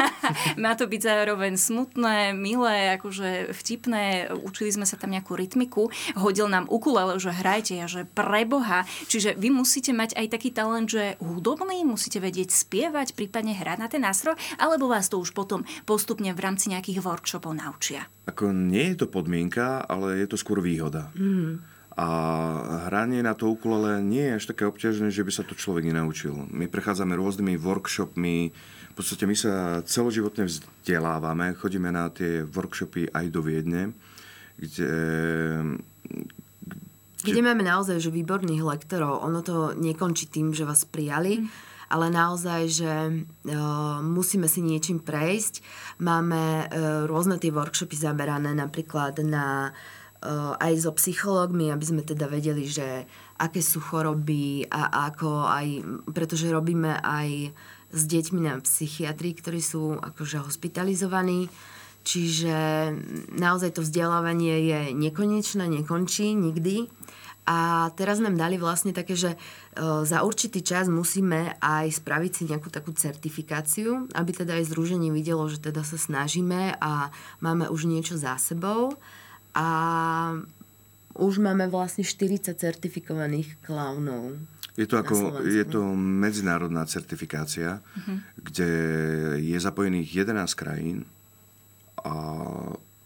Má 0.63 0.73
to 0.73 0.89
byť 0.89 1.02
zároveň 1.03 1.59
smutné, 1.59 2.31
milé, 2.33 2.95
akože 2.95 3.51
vtipné. 3.51 4.31
Učili 4.47 4.71
sme 4.71 4.87
sa 4.87 4.95
tam 4.95 5.11
nejakú 5.11 5.35
rytmiku. 5.35 5.91
Hodil 6.15 6.47
nám 6.47 6.71
ukulele, 6.71 7.19
že 7.19 7.35
hrajte 7.35 7.75
ja, 7.75 7.91
že 7.91 8.07
preboha. 8.07 8.87
Čiže 9.11 9.35
vy 9.35 9.51
musíte 9.51 9.91
mať 9.91 10.15
aj 10.15 10.27
taký 10.31 10.55
talent, 10.55 10.87
že 10.87 11.19
hudobný, 11.19 11.83
musíte 11.83 12.23
vedieť 12.23 12.55
spievať, 12.55 13.19
prípadne 13.19 13.59
hrať 13.59 13.79
na 13.83 13.89
ten 13.91 14.03
nástroj, 14.07 14.39
alebo 14.63 14.87
vás 14.87 15.11
to 15.11 15.19
už 15.19 15.35
potom 15.35 15.67
postupne 15.83 16.31
v 16.31 16.41
rámci 16.41 16.71
nejakých 16.71 17.03
workshopov 17.03 17.53
naučia? 17.59 18.07
Ako 18.31 18.55
nie 18.55 18.95
je 18.95 19.03
to 19.03 19.07
podmienka, 19.11 19.83
ale 19.83 20.23
je 20.23 20.31
to 20.31 20.39
skôr 20.39 20.63
výhoda. 20.63 21.11
Mm. 21.19 21.59
A 21.93 22.09
hranie 22.89 23.21
na 23.21 23.37
to 23.37 23.53
ukulele 23.53 24.01
nie 24.01 24.25
je 24.33 24.37
až 24.41 24.45
také 24.57 24.65
obťažné, 24.65 25.13
že 25.13 25.25
by 25.29 25.33
sa 25.33 25.45
to 25.45 25.53
človek 25.53 25.85
nenaučil. 25.85 26.49
My 26.49 26.65
prechádzame 26.65 27.13
rôznymi 27.21 27.61
workshopmi, 27.61 28.57
v 28.93 28.95
podstate 29.01 29.25
my 29.25 29.33
sa 29.33 29.81
celoživotne 29.89 30.45
vzdelávame, 30.45 31.57
chodíme 31.57 31.89
na 31.89 32.13
tie 32.13 32.45
workshopy 32.45 33.09
aj 33.09 33.25
do 33.33 33.41
Viedne, 33.41 33.97
kde 34.61 34.93
kde 37.23 37.39
máme 37.39 37.63
naozaj 37.63 38.03
že 38.03 38.11
výborných 38.11 38.67
lektorov. 38.67 39.23
Ono 39.23 39.41
to 39.47 39.79
nekončí 39.79 40.27
tým, 40.27 40.51
že 40.51 40.67
vás 40.67 40.83
prijali, 40.83 41.39
mm. 41.39 41.47
ale 41.95 42.11
naozaj, 42.11 42.61
že 42.67 42.93
uh, 42.93 44.03
musíme 44.03 44.51
si 44.51 44.59
niečím 44.59 44.99
prejsť. 44.99 45.63
Máme 46.03 46.67
uh, 46.67 47.07
rôzne 47.07 47.39
tie 47.39 47.55
workshopy 47.55 47.95
zamerané 47.95 48.51
napríklad 48.59 49.23
na 49.23 49.71
uh, 49.71 50.59
aj 50.59 50.83
so 50.83 50.91
psychológmi, 50.99 51.71
aby 51.71 51.85
sme 51.87 52.03
teda 52.03 52.27
vedeli, 52.27 52.67
že 52.67 53.07
aké 53.39 53.63
sú 53.63 53.79
choroby 53.79 54.67
a 54.67 55.11
ako 55.11 55.47
aj, 55.47 55.67
pretože 56.11 56.51
robíme 56.51 56.99
aj 57.07 57.55
s 57.93 58.03
deťmi 58.09 58.41
na 58.43 58.59
psychiatrii, 58.59 59.37
ktorí 59.37 59.61
sú 59.61 60.01
akože 60.01 60.43
hospitalizovaní. 60.43 61.53
Čiže 62.03 62.57
naozaj 63.39 63.79
to 63.79 63.87
vzdelávanie 63.87 64.67
je 64.67 64.81
nekonečné, 64.91 65.71
nekončí 65.71 66.35
nikdy. 66.35 66.91
A 67.43 67.91
teraz 67.99 68.23
nám 68.23 68.39
dali 68.39 68.55
vlastne 68.55 68.95
také, 68.95 69.19
že 69.19 69.35
e, 69.35 69.39
za 70.07 70.23
určitý 70.23 70.63
čas 70.63 70.87
musíme 70.87 71.59
aj 71.59 71.99
spraviť 71.99 72.33
si 72.33 72.43
nejakú 72.47 72.71
takú 72.71 72.95
certifikáciu, 72.95 74.07
aby 74.15 74.31
teda 74.31 74.63
aj 74.63 74.71
združenie 74.71 75.11
videlo, 75.11 75.51
že 75.51 75.59
teda 75.59 75.83
sa 75.83 75.99
snažíme 75.99 76.79
a 76.79 77.11
máme 77.43 77.67
už 77.67 77.91
niečo 77.91 78.15
za 78.15 78.39
sebou. 78.39 78.95
A 79.59 79.67
už 81.17 81.43
máme 81.43 81.69
vlastne 81.69 82.05
40 82.05 82.57
certifikovaných 82.57 83.61
klaunov. 83.65 84.41
Je 84.73 84.89
to, 84.89 84.97
ako, 84.97 85.45
je 85.45 85.65
to 85.69 85.85
medzinárodná 85.97 86.89
certifikácia, 86.89 87.85
uh-huh. 87.85 88.17
kde 88.41 88.71
je 89.45 89.59
zapojených 89.61 90.25
11 90.25 90.49
krajín. 90.57 91.05
A... 92.01 92.13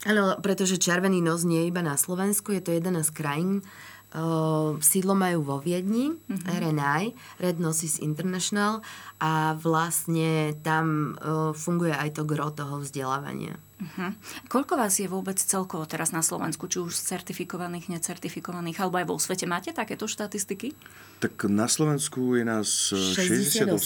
Áno, 0.07 0.25
pretože 0.39 0.79
Červený 0.79 1.19
nos 1.19 1.43
nie 1.43 1.67
je 1.67 1.71
iba 1.75 1.83
na 1.83 1.99
Slovensku, 1.99 2.55
je 2.55 2.63
to 2.63 2.71
11 2.71 3.11
krajín. 3.11 3.67
Uh, 4.15 4.79
sídlo 4.79 5.19
majú 5.19 5.43
vo 5.43 5.57
Viedni, 5.59 6.15
uh-huh. 6.15 6.47
RNI, 6.47 7.11
Red 7.43 7.59
Noses 7.59 7.99
International 7.99 8.79
a 9.19 9.59
vlastne 9.59 10.55
tam 10.63 11.19
uh, 11.19 11.51
funguje 11.51 11.91
aj 11.91 12.15
to 12.15 12.23
gro 12.23 12.55
toho 12.55 12.79
vzdelávania. 12.79 13.59
Uh-huh. 13.77 14.09
Koľko 14.49 14.81
vás 14.81 14.97
je 14.97 15.05
vôbec 15.05 15.37
celkovo 15.37 15.85
teraz 15.85 16.09
na 16.09 16.25
Slovensku, 16.25 16.65
či 16.65 16.81
už 16.81 16.97
certifikovaných, 16.97 17.93
necertifikovaných, 17.93 18.81
alebo 18.81 18.97
aj 18.97 19.05
vo 19.05 19.21
svete? 19.21 19.45
Máte 19.45 19.77
takéto 19.77 20.09
štatistiky? 20.09 20.73
Tak 21.21 21.45
na 21.53 21.69
Slovensku 21.69 22.41
je 22.41 22.45
nás 22.49 22.69
68, 22.93 23.77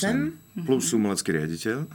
68 0.62 0.62
plus 0.62 0.94
umelecký 0.94 1.34
riaditeľ. 1.34 1.90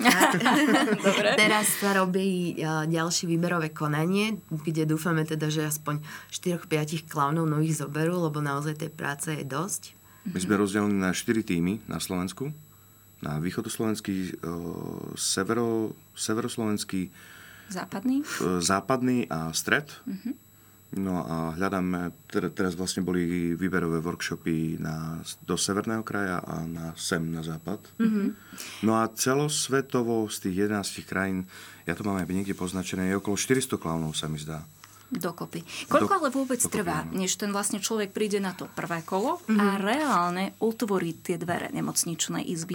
Dobre. 1.07 1.29
Teraz 1.39 1.71
sa 1.79 1.95
robí 1.95 2.59
ďalšie 2.91 3.31
výberové 3.31 3.71
konanie, 3.71 4.43
kde 4.51 4.83
dúfame 4.83 5.23
teda, 5.23 5.47
že 5.47 5.63
aspoň 5.63 6.03
4-5 6.35 7.07
klaunov 7.07 7.47
nových 7.47 7.79
zoberú, 7.79 8.27
lebo 8.27 8.43
naozaj 8.43 8.75
tej 8.75 8.91
práce 8.91 9.31
je 9.31 9.47
dosť. 9.47 9.95
My 10.27 10.39
sme 10.43 10.59
rozdelení 10.59 10.99
na 10.99 11.15
4 11.15 11.47
týmy 11.47 11.79
na 11.87 12.03
Slovensku. 12.03 12.51
Na 13.23 13.39
východoslovenský, 13.39 14.35
severo, 15.15 15.95
severoslovenský, 16.11 17.07
Západný? 17.69 18.21
Západný 18.61 19.25
a 19.29 19.51
stred. 19.51 19.89
Uh-huh. 20.05 20.33
No 20.95 21.27
a 21.27 21.35
hľadáme, 21.59 22.13
teraz 22.55 22.77
vlastne 22.79 23.03
boli 23.03 23.51
výberové 23.57 23.99
workshopy 23.99 24.79
na, 24.79 25.19
do 25.43 25.59
severného 25.59 26.05
kraja 26.07 26.39
a 26.39 26.63
na 26.63 26.95
sem, 26.95 27.19
na 27.19 27.43
západ. 27.43 27.83
Uh-huh. 27.99 28.31
No 28.85 28.95
a 28.95 29.11
celosvetovo 29.11 30.31
z 30.31 30.47
tých 30.47 30.71
11 30.71 31.03
krajín, 31.03 31.49
ja 31.83 31.97
to 31.97 32.07
mám 32.07 32.21
aj 32.21 32.31
niekde 32.31 32.55
poznačené, 32.55 33.11
je 33.11 33.19
okolo 33.19 33.35
400 33.35 33.75
klaunov 33.75 34.15
sa 34.15 34.31
mi 34.31 34.39
zdá. 34.39 34.63
Dokopy. 35.05 35.61
Koľko 35.85 36.11
Do- 36.11 36.17
ale 36.17 36.29
vôbec 36.33 36.57
dokopy, 36.57 36.73
trvá, 36.81 37.05
áno. 37.05 37.13
než 37.13 37.37
ten 37.37 37.53
vlastne 37.53 37.77
človek 37.77 38.09
príde 38.09 38.41
na 38.41 38.57
to 38.57 38.65
prvé 38.73 39.05
kolo 39.05 39.37
a 39.53 39.77
reálne 39.77 40.57
otvorí 40.57 41.13
tie 41.21 41.37
dvere 41.37 41.69
nemocničnej 41.69 42.41
izby? 42.41 42.73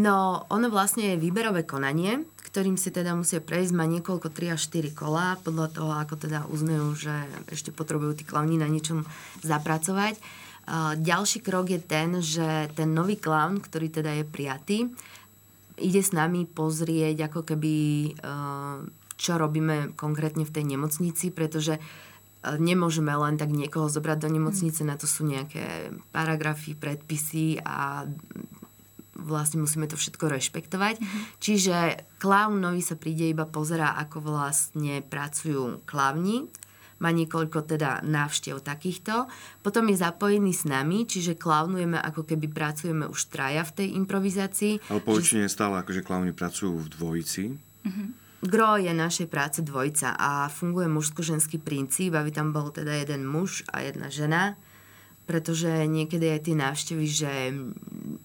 No, 0.00 0.48
ono 0.48 0.66
vlastne 0.72 1.12
je 1.12 1.20
výberové 1.20 1.68
konanie, 1.68 2.24
ktorým 2.52 2.76
si 2.76 2.92
teda 2.92 3.16
musia 3.16 3.40
prejsť, 3.40 3.72
má 3.72 3.88
niekoľko 3.88 4.28
3 4.28 4.52
až 4.52 4.68
4 4.68 4.92
kola, 4.92 5.40
podľa 5.40 5.72
toho, 5.72 5.90
ako 5.96 6.20
teda 6.20 6.44
uznajú, 6.52 6.92
že 6.92 7.14
ešte 7.48 7.72
potrebujú 7.72 8.20
tí 8.20 8.28
klauni 8.28 8.60
na 8.60 8.68
niečom 8.68 9.08
zapracovať. 9.40 10.20
Ďalší 11.00 11.40
krok 11.40 11.72
je 11.72 11.80
ten, 11.80 12.20
že 12.20 12.68
ten 12.76 12.92
nový 12.92 13.16
klaun, 13.16 13.56
ktorý 13.56 13.88
teda 13.88 14.20
je 14.20 14.24
prijatý, 14.28 14.78
ide 15.80 16.04
s 16.04 16.12
nami 16.12 16.44
pozrieť 16.44 17.32
ako 17.32 17.40
keby, 17.42 17.74
uh, 18.20 18.84
čo 19.16 19.40
robíme 19.40 19.96
konkrétne 19.96 20.44
v 20.46 20.54
tej 20.54 20.64
nemocnici, 20.76 21.34
pretože 21.34 21.80
uh, 21.80 22.56
nemôžeme 22.60 23.10
len 23.10 23.34
tak 23.40 23.50
niekoho 23.50 23.90
zobrať 23.90 24.18
do 24.22 24.28
nemocnice, 24.30 24.86
na 24.86 24.94
to 24.94 25.10
sú 25.10 25.26
nejaké 25.26 25.90
paragrafy, 26.14 26.76
predpisy 26.76 27.58
a 27.64 28.06
vlastne 29.16 29.60
musíme 29.60 29.88
to 29.88 29.96
všetko 30.00 30.28
rešpektovať. 30.28 31.00
Čiže 31.38 32.06
klaunovi 32.18 32.80
sa 32.80 32.96
príde 32.96 33.28
iba 33.28 33.44
pozerá, 33.44 33.96
ako 34.00 34.24
vlastne 34.24 35.04
pracujú 35.04 35.84
klavni. 35.84 36.48
Má 37.02 37.10
niekoľko 37.10 37.66
teda 37.66 38.06
návštev 38.06 38.62
takýchto. 38.62 39.26
Potom 39.66 39.90
je 39.90 39.98
zapojený 39.98 40.54
s 40.54 40.62
nami, 40.70 41.02
čiže 41.02 41.34
klaunujeme 41.34 41.98
ako 41.98 42.22
keby 42.22 42.46
pracujeme 42.46 43.10
už 43.10 43.26
traja 43.26 43.66
v 43.66 43.74
tej 43.74 43.88
improvizácii. 43.98 44.78
Ale 44.86 45.02
poväčšine 45.02 45.50
stále 45.50 45.82
akože 45.82 46.06
klauni 46.06 46.30
pracujú 46.30 46.78
v 46.78 46.88
dvojici. 46.94 47.44
Gro 48.42 48.78
je 48.78 48.90
našej 48.94 49.26
práce 49.26 49.62
dvojica 49.66 50.14
a 50.14 50.46
funguje 50.46 50.86
mužsko-ženský 50.90 51.58
princíp, 51.58 52.14
aby 52.14 52.30
tam 52.30 52.54
bol 52.54 52.70
teda 52.70 53.02
jeden 53.02 53.26
muž 53.26 53.66
a 53.70 53.82
jedna 53.82 54.06
žena, 54.06 54.54
pretože 55.26 55.70
niekedy 55.86 56.38
aj 56.38 56.40
tie 56.50 56.54
návštevy, 56.58 57.06
že 57.06 57.30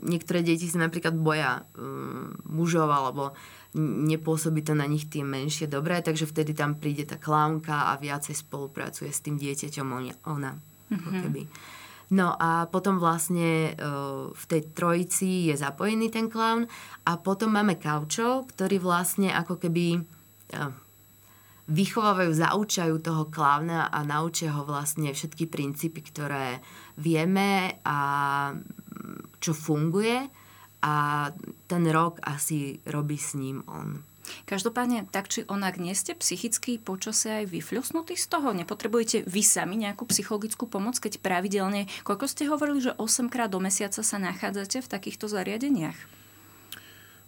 niektoré 0.08 0.42
deti 0.42 0.72
sa 0.72 0.80
napríklad 0.80 1.14
boja 1.14 1.68
um, 1.76 2.32
mužov 2.48 2.88
alebo 2.88 3.36
nepôsobí 3.78 4.64
to 4.64 4.74
na 4.74 4.88
nich 4.88 5.06
tie 5.12 5.22
menšie 5.22 5.68
dobré, 5.70 6.00
takže 6.02 6.26
vtedy 6.26 6.56
tam 6.56 6.80
príde 6.80 7.06
tá 7.06 7.20
klaunka 7.20 7.94
a 7.94 8.00
viacej 8.00 8.34
spolupracuje 8.34 9.12
s 9.12 9.22
tým 9.22 9.38
dieťaťom 9.38 9.88
on- 9.92 10.20
ona. 10.26 10.58
Ako 10.88 11.10
keby. 11.12 11.44
No 12.16 12.32
a 12.40 12.72
potom 12.72 13.04
vlastne 13.04 13.76
e, 13.76 13.84
v 14.32 14.44
tej 14.48 14.72
trojici 14.72 15.52
je 15.52 15.56
zapojený 15.60 16.08
ten 16.08 16.32
klaun 16.32 16.64
a 17.04 17.20
potom 17.20 17.52
máme 17.52 17.76
kaučov, 17.76 18.48
ktorí 18.56 18.80
vlastne 18.80 19.36
ako 19.36 19.60
keby 19.60 20.00
e, 20.00 20.02
vychovávajú, 21.68 22.32
zaučajú 22.32 22.96
toho 23.04 23.28
klauna 23.28 23.92
a 23.92 24.04
naučia 24.08 24.56
ho 24.56 24.64
vlastne 24.64 25.12
všetky 25.12 25.52
princípy, 25.52 26.00
ktoré 26.00 26.64
vieme 26.96 27.80
a 27.84 28.00
mm, 28.56 29.40
čo 29.44 29.52
funguje 29.52 30.32
a 30.84 31.28
ten 31.68 31.84
rok 31.92 32.24
asi 32.24 32.80
robí 32.88 33.20
s 33.20 33.36
ním 33.36 33.66
on. 33.68 34.00
Každopádne, 34.44 35.08
tak 35.08 35.32
či 35.32 35.48
onak 35.48 35.80
nie 35.80 35.96
ste 35.96 36.12
psychicky 36.12 36.80
počase 36.80 37.44
aj 37.44 37.46
vyfľusnutí 37.48 38.20
z 38.20 38.28
toho? 38.28 38.52
Nepotrebujete 38.52 39.24
vy 39.24 39.40
sami 39.40 39.80
nejakú 39.80 40.04
psychologickú 40.08 40.68
pomoc, 40.68 41.00
keď 41.00 41.24
pravidelne, 41.24 41.88
koľko 42.04 42.28
ste 42.28 42.52
hovorili, 42.52 42.84
že 42.84 42.96
8 43.00 43.32
krát 43.32 43.52
do 43.52 43.64
mesiaca 43.64 44.04
sa 44.04 44.18
nachádzate 44.20 44.84
v 44.84 44.92
takýchto 44.92 45.32
zariadeniach? 45.32 45.96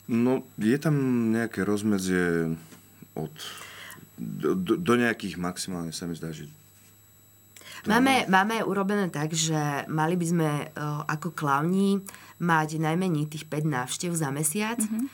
No, 0.09 0.43
je 0.59 0.77
tam 0.81 1.29
nejaké 1.31 1.63
rozmedzie 1.63 2.57
od... 3.15 3.31
Do, 4.19 4.51
do, 4.51 4.75
do 4.75 4.93
nejakých 4.99 5.39
maximálne 5.39 5.95
sa 5.95 6.03
mi 6.03 6.13
zdá, 6.19 6.35
že... 6.35 6.51
Máme, 7.87 8.27
máme 8.27 8.59
urobené 8.67 9.07
tak, 9.07 9.31
že 9.31 9.87
mali 9.87 10.19
by 10.19 10.25
sme 10.27 10.49
uh, 10.51 11.07
ako 11.07 11.31
klauni 11.31 12.03
mať 12.43 12.75
najmenej 12.75 13.31
tých 13.31 13.47
5 13.47 13.63
návštev 13.63 14.11
za 14.11 14.27
mesiac 14.35 14.75
mm-hmm. 14.83 15.07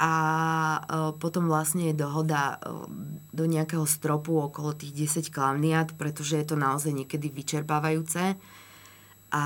a 0.00 0.12
uh, 0.80 1.12
potom 1.20 1.44
vlastne 1.44 1.92
je 1.92 2.00
dohoda 2.00 2.56
uh, 2.56 2.88
do 3.36 3.44
nejakého 3.44 3.84
stropu 3.84 4.40
okolo 4.40 4.72
tých 4.72 5.12
10 5.20 5.28
klauniat, 5.28 5.92
pretože 6.00 6.40
je 6.40 6.46
to 6.48 6.56
naozaj 6.56 6.96
niekedy 6.96 7.28
vyčerpávajúce. 7.28 8.40
A 9.36 9.42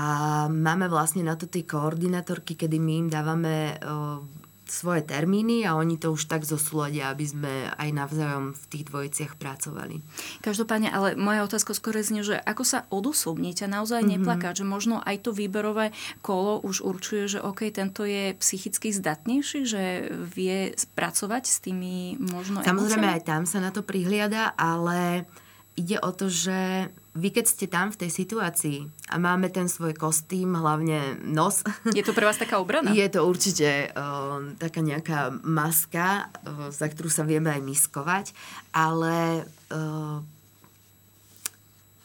máme 0.47 0.87
vlastne 0.87 1.27
na 1.27 1.35
to 1.35 1.51
tie 1.51 1.67
koordinátorky, 1.67 2.55
kedy 2.55 2.79
my 2.79 2.93
im 3.03 3.07
dávame 3.11 3.75
uh, 3.83 4.23
svoje 4.71 5.03
termíny 5.03 5.67
a 5.67 5.75
oni 5.75 5.99
to 5.99 6.15
už 6.15 6.31
tak 6.31 6.47
zosúladia, 6.47 7.11
aby 7.11 7.27
sme 7.27 7.53
aj 7.75 7.89
navzájom 7.91 8.55
v 8.55 8.63
tých 8.71 8.83
dvojiciach 8.87 9.33
pracovali. 9.35 9.99
Každopádne, 10.39 10.87
ale 10.87 11.19
moja 11.19 11.43
otázka 11.43 11.75
skôr 11.75 11.99
znie, 11.99 12.23
že 12.23 12.39
ako 12.39 12.63
sa 12.63 12.87
odosobníte, 12.87 13.67
naozaj 13.67 13.99
mm-hmm. 13.99 14.23
neplakať, 14.23 14.63
že 14.63 14.65
možno 14.65 15.03
aj 15.03 15.27
to 15.27 15.35
výberové 15.35 15.91
kolo 16.23 16.63
už 16.63 16.87
určuje, 16.87 17.27
že 17.27 17.43
OK, 17.43 17.67
tento 17.67 18.07
je 18.07 18.31
psychicky 18.39 18.95
zdatnejší, 18.95 19.67
že 19.67 20.07
vie 20.15 20.71
pracovať 20.95 21.43
s 21.43 21.57
tými 21.59 22.15
možno 22.23 22.63
Samozrejme 22.63 23.11
emóciami? 23.11 23.15
aj 23.19 23.23
tam 23.27 23.43
sa 23.43 23.59
na 23.59 23.75
to 23.75 23.83
prihliada, 23.83 24.55
ale 24.55 25.27
ide 25.75 25.99
o 25.99 26.15
to, 26.15 26.31
že 26.31 26.87
vy 27.11 27.27
keď 27.27 27.45
ste 27.47 27.67
tam 27.67 27.91
v 27.91 28.07
tej 28.07 28.11
situácii 28.23 28.87
a 29.11 29.19
máme 29.19 29.51
ten 29.51 29.67
svoj 29.67 29.91
kostým, 29.99 30.55
hlavne 30.55 31.19
nos, 31.27 31.59
Je 31.97 32.03
to 32.03 32.15
pre 32.15 32.23
vás 32.23 32.39
taká 32.39 32.63
obrana? 32.63 32.95
je 32.95 33.07
to 33.11 33.27
určite 33.27 33.91
uh, 33.91 34.39
taká 34.55 34.79
nejaká 34.79 35.35
maska, 35.43 36.31
uh, 36.31 36.71
za 36.71 36.87
ktorú 36.87 37.11
sa 37.11 37.27
vieme 37.27 37.51
aj 37.51 37.61
miskovať, 37.67 38.25
ale 38.71 39.43
uh, 39.75 40.23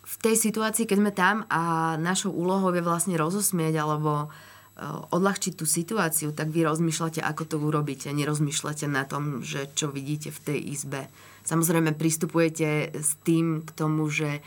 v 0.03 0.17
tej 0.19 0.35
situácii, 0.35 0.91
keď 0.91 0.99
sme 0.99 1.13
tam 1.15 1.37
a 1.47 1.95
našou 2.03 2.35
úlohou 2.35 2.75
je 2.75 2.83
vlastne 2.83 3.15
rozosmieť 3.15 3.79
alebo 3.79 4.27
uh, 4.27 5.07
odľahčiť 5.15 5.55
tú 5.55 5.71
situáciu, 5.71 6.35
tak 6.35 6.51
vy 6.51 6.67
rozmýšľate, 6.67 7.23
ako 7.23 7.43
to 7.47 7.57
urobíte. 7.63 8.11
Nerozmýšľate 8.11 8.91
na 8.91 9.07
tom, 9.07 9.47
že 9.47 9.71
čo 9.79 9.87
vidíte 9.87 10.35
v 10.35 10.43
tej 10.43 10.59
izbe. 10.75 11.07
Samozrejme, 11.47 11.95
pristupujete 11.95 12.91
s 12.91 13.15
tým 13.23 13.63
k 13.63 13.71
tomu, 13.71 14.11
že 14.11 14.43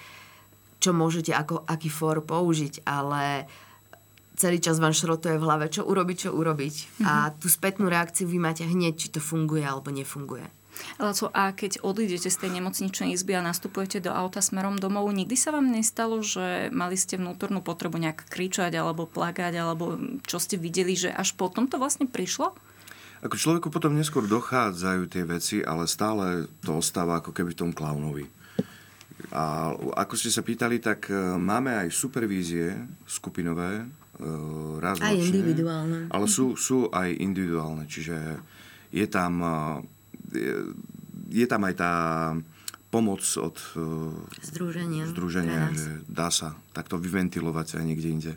čo 0.79 0.95
môžete, 0.95 1.35
ako, 1.35 1.67
aký 1.67 1.91
for 1.91 2.23
použiť, 2.23 2.87
ale 2.87 3.45
celý 4.39 4.63
čas 4.63 4.79
vám 4.79 4.95
šrotuje 4.95 5.35
v 5.35 5.45
hlave, 5.45 5.67
čo 5.67 5.83
urobiť, 5.83 6.17
čo 6.17 6.29
urobiť. 6.31 6.75
Mm-hmm. 6.75 7.05
A 7.05 7.35
tú 7.35 7.51
spätnú 7.51 7.91
reakciu 7.91 8.25
vy 8.31 8.39
máte 8.39 8.63
hneď, 8.63 8.95
či 8.95 9.07
to 9.11 9.19
funguje 9.19 9.67
alebo 9.67 9.91
nefunguje. 9.91 10.47
Laco, 10.95 11.27
a 11.35 11.51
keď 11.51 11.83
odídete 11.83 12.31
z 12.31 12.39
tej 12.39 12.55
nemocničnej 12.55 13.11
izby 13.11 13.35
a 13.35 13.43
nastupujete 13.43 13.99
do 13.99 14.15
auta 14.15 14.39
smerom 14.39 14.79
domov, 14.79 15.11
nikdy 15.11 15.35
sa 15.35 15.51
vám 15.51 15.67
nestalo, 15.67 16.23
že 16.23 16.71
mali 16.71 16.95
ste 16.95 17.19
vnútornú 17.19 17.59
potrebu 17.59 17.99
nejak 17.99 18.31
kričať 18.31 18.71
alebo 18.79 19.03
plakať, 19.03 19.59
alebo 19.59 19.99
čo 20.23 20.39
ste 20.39 20.55
videli, 20.55 20.95
že 20.95 21.11
až 21.11 21.35
potom 21.35 21.67
to 21.67 21.75
vlastne 21.75 22.07
prišlo? 22.07 22.55
Ako 23.19 23.35
človeku 23.35 23.67
potom 23.67 23.99
neskôr 23.99 24.23
dochádzajú 24.23 25.03
tie 25.11 25.23
veci, 25.27 25.59
ale 25.59 25.91
stále 25.91 26.47
to 26.63 26.79
ostáva 26.79 27.19
ako 27.19 27.35
keby 27.35 27.51
v 27.51 27.59
tom 27.67 27.71
klaunovi. 27.75 28.31
A 29.29 29.77
ako 29.77 30.13
ste 30.17 30.33
sa 30.33 30.41
pýtali, 30.41 30.81
tak 30.81 31.13
e, 31.13 31.15
máme 31.37 31.77
aj 31.85 31.93
supervízie 31.93 32.73
skupinové, 33.05 33.85
e, 33.85 33.85
raz 34.81 34.97
Aj 34.97 35.13
ročne, 35.13 35.29
individuálne. 35.29 35.99
Ale 36.09 36.25
sú, 36.25 36.57
sú 36.57 36.89
aj 36.89 37.13
individuálne, 37.13 37.85
čiže 37.85 38.17
je 38.89 39.05
tam, 39.05 39.33
e, 39.37 39.55
je, 40.33 40.53
je 41.29 41.45
tam 41.45 41.61
aj 41.61 41.75
tá 41.77 41.93
pomoc 42.89 43.21
od 43.37 43.53
e, 43.77 43.85
Združenia. 44.41 45.05
združenia, 45.13 45.69
že 45.77 46.01
dá 46.09 46.33
sa 46.33 46.57
takto 46.73 46.97
vyventilovať 46.97 47.77
aj 47.77 47.83
niekde 47.85 48.09
inde. 48.09 48.31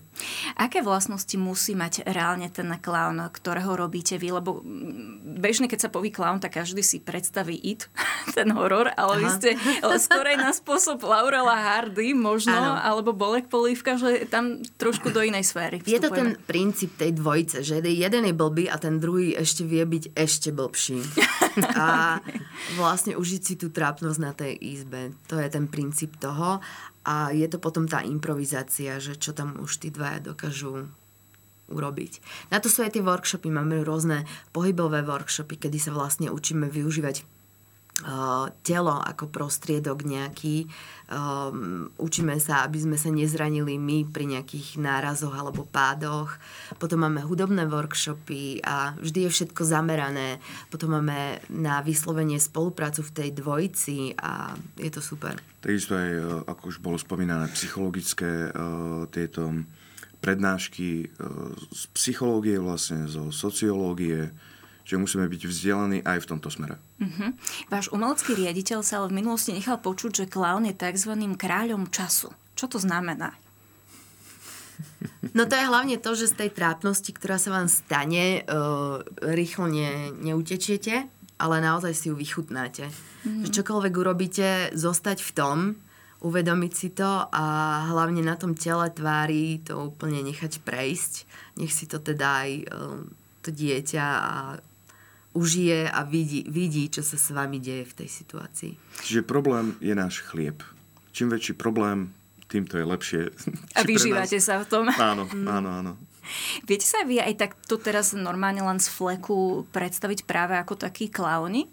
Aké 0.61 0.85
vlastnosti 0.85 1.33
musí 1.41 1.73
mať 1.73 2.05
reálne 2.05 2.53
ten 2.53 2.69
klaun, 2.77 3.17
ktorého 3.33 3.73
robíte 3.73 4.21
vy? 4.21 4.29
Lebo 4.29 4.61
mm, 4.61 5.41
bežne, 5.41 5.73
keď 5.73 5.88
sa 5.88 5.91
poví 5.93 6.12
klaun, 6.12 6.37
tak 6.37 6.61
každý 6.61 6.85
si 6.85 7.01
predstaví 7.01 7.57
it, 7.65 7.88
ten 8.37 8.53
horor, 8.53 8.93
ale 8.93 9.25
vy 9.25 9.27
Aha. 9.29 9.37
ste 9.41 9.49
skorej 9.97 10.37
na 10.37 10.53
spôsob 10.53 11.01
Laurela 11.01 11.57
Hardy 11.57 12.12
možno, 12.12 12.53
Áno. 12.53 12.77
alebo 12.77 13.17
Bolek 13.17 13.49
Polívka, 13.49 13.97
že 13.97 14.29
tam 14.29 14.61
trošku 14.77 15.09
do 15.09 15.25
inej 15.25 15.49
sféry 15.49 15.81
Je 15.88 15.97
to 15.97 16.12
ten 16.12 16.37
vstupujeme. 16.37 16.45
princíp 16.45 16.91
tej 17.01 17.17
dvojice, 17.17 17.57
že 17.65 17.81
jeden 17.81 18.29
je 18.29 18.35
blbý 18.37 18.69
a 18.69 18.77
ten 18.77 19.01
druhý 19.01 19.33
ešte 19.33 19.65
vie 19.65 19.81
byť 19.81 20.12
ešte 20.12 20.53
blbší. 20.53 21.01
A 21.77 22.19
vlastne 22.79 23.17
užiť 23.19 23.43
si 23.43 23.55
tú 23.59 23.69
trápnosť 23.69 24.19
na 24.21 24.33
tej 24.33 24.57
izbe. 24.57 25.12
To 25.29 25.37
je 25.37 25.49
ten 25.49 25.69
princíp 25.69 26.17
toho. 26.17 26.62
A 27.03 27.35
je 27.35 27.47
to 27.51 27.59
potom 27.59 27.91
tá 27.91 28.01
improvizácia, 28.07 29.03
že 29.03 29.19
čo 29.19 29.35
tam 29.35 29.59
už 29.59 29.83
tí 29.83 29.91
dvaja 29.91 30.33
dokážu 30.33 30.87
urobiť. 31.73 32.23
Na 32.53 32.61
to 32.61 32.69
sú 32.69 32.85
aj 32.85 32.95
tie 32.95 33.03
workshopy. 33.03 33.49
Máme 33.49 33.83
rôzne 33.83 34.29
pohybové 34.55 35.03
workshopy, 35.03 35.57
kedy 35.57 35.79
sa 35.81 35.91
vlastne 35.91 36.29
učíme 36.29 36.69
využívať 36.69 37.41
telo 38.66 38.98
ako 38.98 39.31
prostriedok 39.31 40.02
nejaký. 40.02 40.66
Um, 41.12 41.92
učíme 42.00 42.40
sa, 42.40 42.64
aby 42.64 42.81
sme 42.81 42.96
sa 42.96 43.12
nezranili 43.12 43.76
my 43.76 44.09
pri 44.09 44.24
nejakých 44.26 44.81
nárazoch 44.81 45.31
alebo 45.37 45.68
pádoch. 45.68 46.33
Potom 46.81 47.05
máme 47.05 47.20
hudobné 47.20 47.68
workshopy 47.68 48.64
a 48.64 48.96
vždy 48.96 49.28
je 49.28 49.31
všetko 49.31 49.62
zamerané. 49.68 50.40
Potom 50.72 50.96
máme 50.96 51.44
na 51.52 51.85
vyslovenie 51.85 52.40
spoluprácu 52.40 53.05
v 53.05 53.14
tej 53.14 53.28
dvojici 53.37 54.16
a 54.18 54.57
je 54.81 54.90
to 54.90 55.05
super. 55.05 55.37
Takisto 55.61 55.94
aj, 55.94 56.11
e, 56.11 56.22
ako 56.48 56.62
už 56.72 56.76
bolo 56.81 56.96
spomínané, 56.98 57.52
psychologické 57.55 58.50
uh, 58.50 59.05
tieto 59.12 59.52
prednášky 60.22 61.11
z 61.74 61.83
psychológie, 61.98 62.55
vlastne 62.55 63.11
zo 63.11 63.35
sociológie, 63.35 64.31
že 64.83 64.99
musíme 64.99 65.27
byť 65.31 65.42
vzdelaní 65.47 65.99
aj 66.03 66.23
v 66.23 66.29
tomto 66.35 66.49
smere. 66.51 66.77
Uh-huh. 66.99 67.31
Váš 67.71 67.90
umelecký 67.95 68.35
riaditeľ 68.35 68.83
sa 68.83 69.03
ale 69.03 69.11
v 69.11 69.23
minulosti 69.23 69.55
nechal 69.55 69.79
počuť, 69.79 70.25
že 70.25 70.31
klaun 70.31 70.66
je 70.66 70.75
tzv. 70.75 71.12
kráľom 71.38 71.90
času. 71.90 72.35
Čo 72.59 72.66
to 72.66 72.79
znamená? 72.83 73.35
No 75.35 75.47
to 75.47 75.55
je 75.55 75.71
hlavne 75.71 75.97
to, 76.03 76.18
že 76.18 76.35
z 76.35 76.47
tej 76.47 76.51
trápnosti, 76.51 77.14
ktorá 77.14 77.38
sa 77.38 77.55
vám 77.55 77.71
stane, 77.71 78.42
uh, 78.42 79.03
rýchlo 79.23 79.71
ne, 79.71 80.11
neutečiete, 80.18 81.07
ale 81.38 81.57
naozaj 81.62 81.95
si 81.95 82.11
ju 82.11 82.14
vychutnáte. 82.18 82.90
Mm. 83.23 83.47
Že 83.47 83.62
čokoľvek 83.62 83.95
urobíte, 83.95 84.49
zostať 84.75 85.23
v 85.23 85.31
tom, 85.33 85.59
uvedomiť 86.23 86.73
si 86.75 86.88
to 86.95 87.27
a 87.31 87.45
hlavne 87.90 88.23
na 88.23 88.38
tom 88.38 88.55
tele 88.55 88.87
tvári 88.95 89.59
to 89.62 89.90
úplne 89.90 90.23
nechať 90.23 90.62
prejsť. 90.62 91.27
Nech 91.59 91.75
si 91.75 91.90
to 91.90 91.99
teda 91.99 92.47
aj 92.47 92.51
uh, 92.71 93.03
to 93.42 93.51
dieťa 93.51 94.07
a 94.07 94.33
užije 95.33 95.88
a 95.88 96.01
vidí, 96.05 96.45
vidí, 96.49 96.88
čo 96.92 97.01
sa 97.01 97.16
s 97.16 97.33
vami 97.33 97.59
deje 97.61 97.88
v 97.88 97.97
tej 98.05 98.09
situácii. 98.09 98.73
Čiže 99.05 99.25
problém 99.25 99.77
je 99.81 99.95
náš 99.97 100.25
chlieb. 100.25 100.61
Čím 101.12 101.33
väčší 101.33 101.57
problém, 101.57 102.12
tým 102.49 102.68
to 102.68 102.77
je 102.81 102.85
lepšie. 102.85 103.21
A 103.77 103.85
vyžívate 103.85 104.37
sa 104.40 104.61
v 104.61 104.66
tom. 104.68 104.85
Áno, 104.92 105.29
áno, 105.49 105.68
áno. 105.73 105.92
Viete 106.64 106.87
sa 106.87 107.03
vy 107.03 107.18
aj 107.18 107.35
tak 107.35 107.53
to 107.66 107.77
teraz 107.77 108.14
normálne 108.14 108.62
len 108.62 108.79
z 108.79 108.88
fleku 108.88 109.66
predstaviť 109.75 110.25
práve 110.25 110.55
ako 110.57 110.79
taký 110.79 111.11
klauni? 111.11 111.66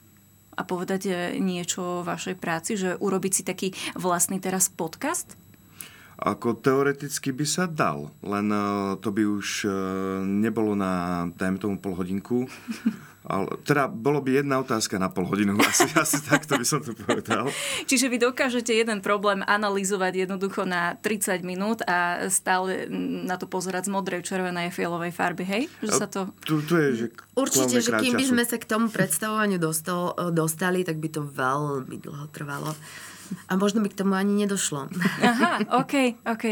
A 0.60 0.67
povedať 0.67 1.02
eh, 1.08 1.15
niečo 1.39 2.02
o 2.02 2.06
vašej 2.08 2.36
práci, 2.36 2.76
že 2.76 3.00
urobiť 3.00 3.32
si 3.32 3.43
taký 3.48 3.67
vlastný 3.95 4.43
teraz 4.43 4.67
podcast? 4.67 5.39
Ako 6.19 6.60
teoreticky 6.60 7.32
by 7.32 7.45
sa 7.48 7.63
dal, 7.63 8.12
len 8.19 8.52
uh, 8.52 9.00
to 9.00 9.08
by 9.08 9.24
už 9.24 9.63
uh, 9.63 9.72
nebolo 10.28 10.76
na, 10.76 11.24
dajme 11.32 11.56
tomu, 11.56 11.76
pol 11.80 11.95
hodinku. 11.95 12.43
Ale, 13.30 13.62
teda 13.62 13.86
bolo 13.86 14.26
by 14.26 14.42
jedna 14.42 14.58
otázka 14.58 14.98
na 14.98 15.13
pol 15.13 15.30
hodinu, 15.30 15.54
asi, 15.70 15.86
asi 15.94 16.18
takto 16.26 16.58
by 16.58 16.65
som 16.65 16.82
to 16.82 16.98
povedal. 16.98 17.46
Čiže 17.86 18.10
vy 18.10 18.18
dokážete 18.18 18.74
jeden 18.74 19.06
problém 19.06 19.46
analyzovať 19.46 20.26
jednoducho 20.26 20.65
na 20.65 20.98
30 20.98 21.46
minút 21.46 21.86
a 21.86 22.26
stále 22.34 22.89
na 23.24 23.38
to 23.38 23.46
pozerať 23.46 23.88
z 23.88 23.94
modrej, 23.94 24.26
červenej 24.26 24.70
a 24.70 24.76
fialovej 24.76 25.13
farby, 25.13 25.46
hej? 25.46 25.63
Že 25.86 25.92
sa 25.94 26.08
to... 26.10 26.34
Tu, 26.42 26.58
tu 26.65 26.74
je, 26.74 26.89
že 27.06 27.08
Určite, 27.38 27.80
že 27.80 27.96
kým 27.96 28.20
by 28.20 28.26
sme 28.26 28.44
sa 28.44 28.58
k 28.60 28.68
tomu 28.68 28.92
predstavovaniu 28.92 29.62
dostal, 29.62 30.12
dostali, 30.34 30.84
tak 30.84 31.00
by 31.00 31.08
to 31.08 31.22
veľmi 31.24 31.96
dlho 32.02 32.28
trvalo. 32.36 32.76
A 33.50 33.58
možno 33.58 33.82
by 33.82 33.89
k 33.94 34.00
tomu 34.02 34.13
ani 34.18 34.46
nedošlo. 34.46 34.89
Aha, 35.22 35.65
OK, 35.82 36.22
OK. 36.26 36.46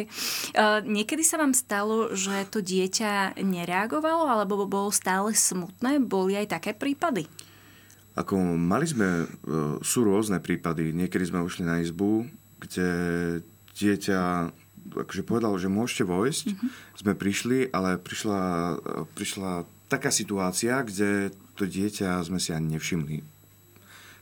Uh, 0.53 0.81
niekedy 0.85 1.21
sa 1.25 1.41
vám 1.41 1.53
stalo, 1.53 2.13
že 2.13 2.45
to 2.49 2.61
dieťa 2.61 3.37
nereagovalo, 3.41 4.29
alebo 4.29 4.65
bolo 4.69 4.89
stále 4.93 5.33
smutné? 5.33 6.01
Boli 6.01 6.37
aj 6.37 6.57
také 6.59 6.71
prípady? 6.77 7.25
Ako 8.17 8.37
mali 8.57 8.89
sme, 8.89 9.25
uh, 9.25 9.77
sú 9.85 10.05
rôzne 10.05 10.41
prípady. 10.41 10.89
Niekedy 10.93 11.29
sme 11.29 11.45
ušli 11.45 11.63
na 11.65 11.81
izbu, 11.81 12.25
kde 12.61 12.89
dieťa 13.77 14.19
akože 14.87 15.23
povedalo, 15.27 15.59
že 15.59 15.69
môžete 15.69 16.07
vojsť. 16.07 16.45
Mm-hmm. 16.49 16.69
Sme 16.97 17.13
prišli, 17.13 17.57
ale 17.75 17.99
prišla, 17.99 18.41
prišla 19.13 19.51
taká 19.91 20.09
situácia, 20.09 20.79
kde 20.81 21.29
to 21.59 21.67
dieťa 21.67 22.23
sme 22.23 22.39
si 22.39 22.55
ani 22.55 22.79
nevšimli 22.79 23.36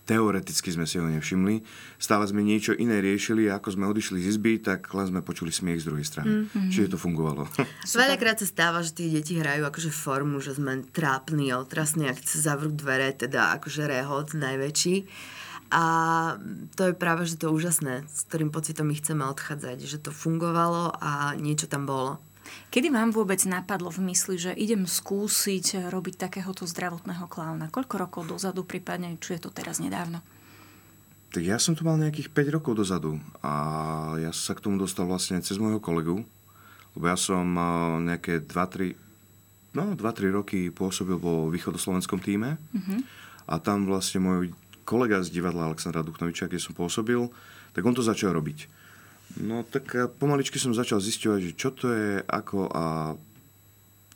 teoreticky 0.06 0.70
sme 0.70 0.86
si 0.86 1.02
ho 1.02 1.06
nevšimli. 1.10 1.65
Stále 1.98 2.30
sme 2.30 2.46
niečo 2.46 2.78
iné 2.78 3.02
riešili 3.02 3.50
a 3.50 3.58
ako 3.58 3.74
sme 3.74 3.89
odišli 3.89 4.22
z 4.22 4.38
izby, 4.38 4.62
tak 4.62 4.86
len 4.94 5.10
sme 5.10 5.26
počuli 5.26 5.50
smiech 5.50 5.82
z 5.82 5.89
druhej 5.89 6.06
strany. 6.06 6.46
Mm-hmm. 6.46 6.70
Čiže 6.70 6.94
to 6.94 6.98
fungovalo. 7.02 7.50
Veľakrát 7.98 8.38
sa 8.39 8.48
stáva, 8.48 8.86
že 8.86 8.94
tí 8.94 9.10
deti 9.10 9.36
hrajú 9.36 9.65
akože 9.65 9.89
formu, 9.89 10.38
že 10.39 10.56
sme 10.56 10.86
trápni, 10.94 11.52
otrasní, 11.52 12.08
ak 12.08 12.22
chce 12.22 12.46
zavrúť 12.46 12.78
dvere, 12.78 13.10
teda 13.18 13.58
akože 13.58 13.89
rehot 13.89 14.38
najväčší. 14.38 15.10
A 15.74 15.84
to 16.78 16.94
je 16.94 16.94
práve, 16.94 17.26
že 17.26 17.41
to 17.41 17.50
úžasné, 17.50 18.06
s 18.06 18.30
ktorým 18.30 18.54
pocitom 18.54 18.86
my 18.86 18.96
chceme 18.96 19.26
odchádzať, 19.26 19.82
že 19.82 19.98
to 19.98 20.13
fungovalo 20.13 20.94
a 21.02 21.34
niečo 21.36 21.65
tam 21.65 21.89
bolo. 21.89 22.22
Kedy 22.69 22.91
vám 22.91 23.10
vôbec 23.15 23.41
napadlo 23.47 23.89
v 23.89 24.12
mysli, 24.12 24.36
že 24.38 24.51
idem 24.53 24.86
skúsiť 24.86 25.89
robiť 25.89 26.27
takéhoto 26.27 26.67
zdravotného 26.67 27.25
klauna? 27.31 27.71
Koľko 27.71 27.95
rokov 27.97 28.21
dozadu, 28.29 28.67
prípadne, 28.67 29.17
či 29.21 29.38
je 29.38 29.47
to 29.47 29.49
teraz 29.53 29.81
nedávno? 29.81 30.21
Tak 31.36 31.43
ja 31.43 31.60
som 31.60 31.75
tu 31.75 31.84
mal 31.84 31.99
nejakých 31.99 32.31
5 32.31 32.55
rokov 32.55 32.79
dozadu 32.79 33.19
a 33.43 33.51
ja 34.23 34.31
sa 34.31 34.55
k 34.55 34.63
tomu 34.63 34.79
dostal 34.79 35.03
vlastne 35.03 35.43
cez 35.43 35.60
môjho 35.60 35.84
kolegu, 35.84 36.23
lebo 36.95 37.05
ja 37.12 37.19
som 37.19 37.43
nejaké 38.08 38.39
2-3 38.39 38.95
no, 39.75 39.99
2-3 39.99 40.31
roky 40.31 40.60
pôsobil 40.71 41.19
vo 41.19 41.51
východoslovenskom 41.51 42.23
týme 42.23 42.55
uh-huh. 42.55 42.99
a 43.51 43.60
tam 43.60 43.84
vlastne 43.84 44.23
môj 44.23 44.55
kolega 44.88 45.19
z 45.19 45.36
divadla 45.36 45.67
Alexandra 45.67 46.05
Duchnoviča, 46.08 46.47
kde 46.47 46.63
som 46.63 46.71
pôsobil, 46.71 47.19
tak 47.75 47.84
on 47.84 47.91
to 47.91 48.05
začal 48.05 48.31
robiť. 48.31 48.85
No 49.36 49.67
tak 49.67 49.91
pomaličky 50.15 50.56
som 50.56 50.71
začal 50.71 51.04
zisťovať, 51.04 51.39
že 51.43 51.52
čo 51.60 51.69
to 51.76 51.91
je, 51.91 52.24
ako 52.24 52.71
a 52.71 52.84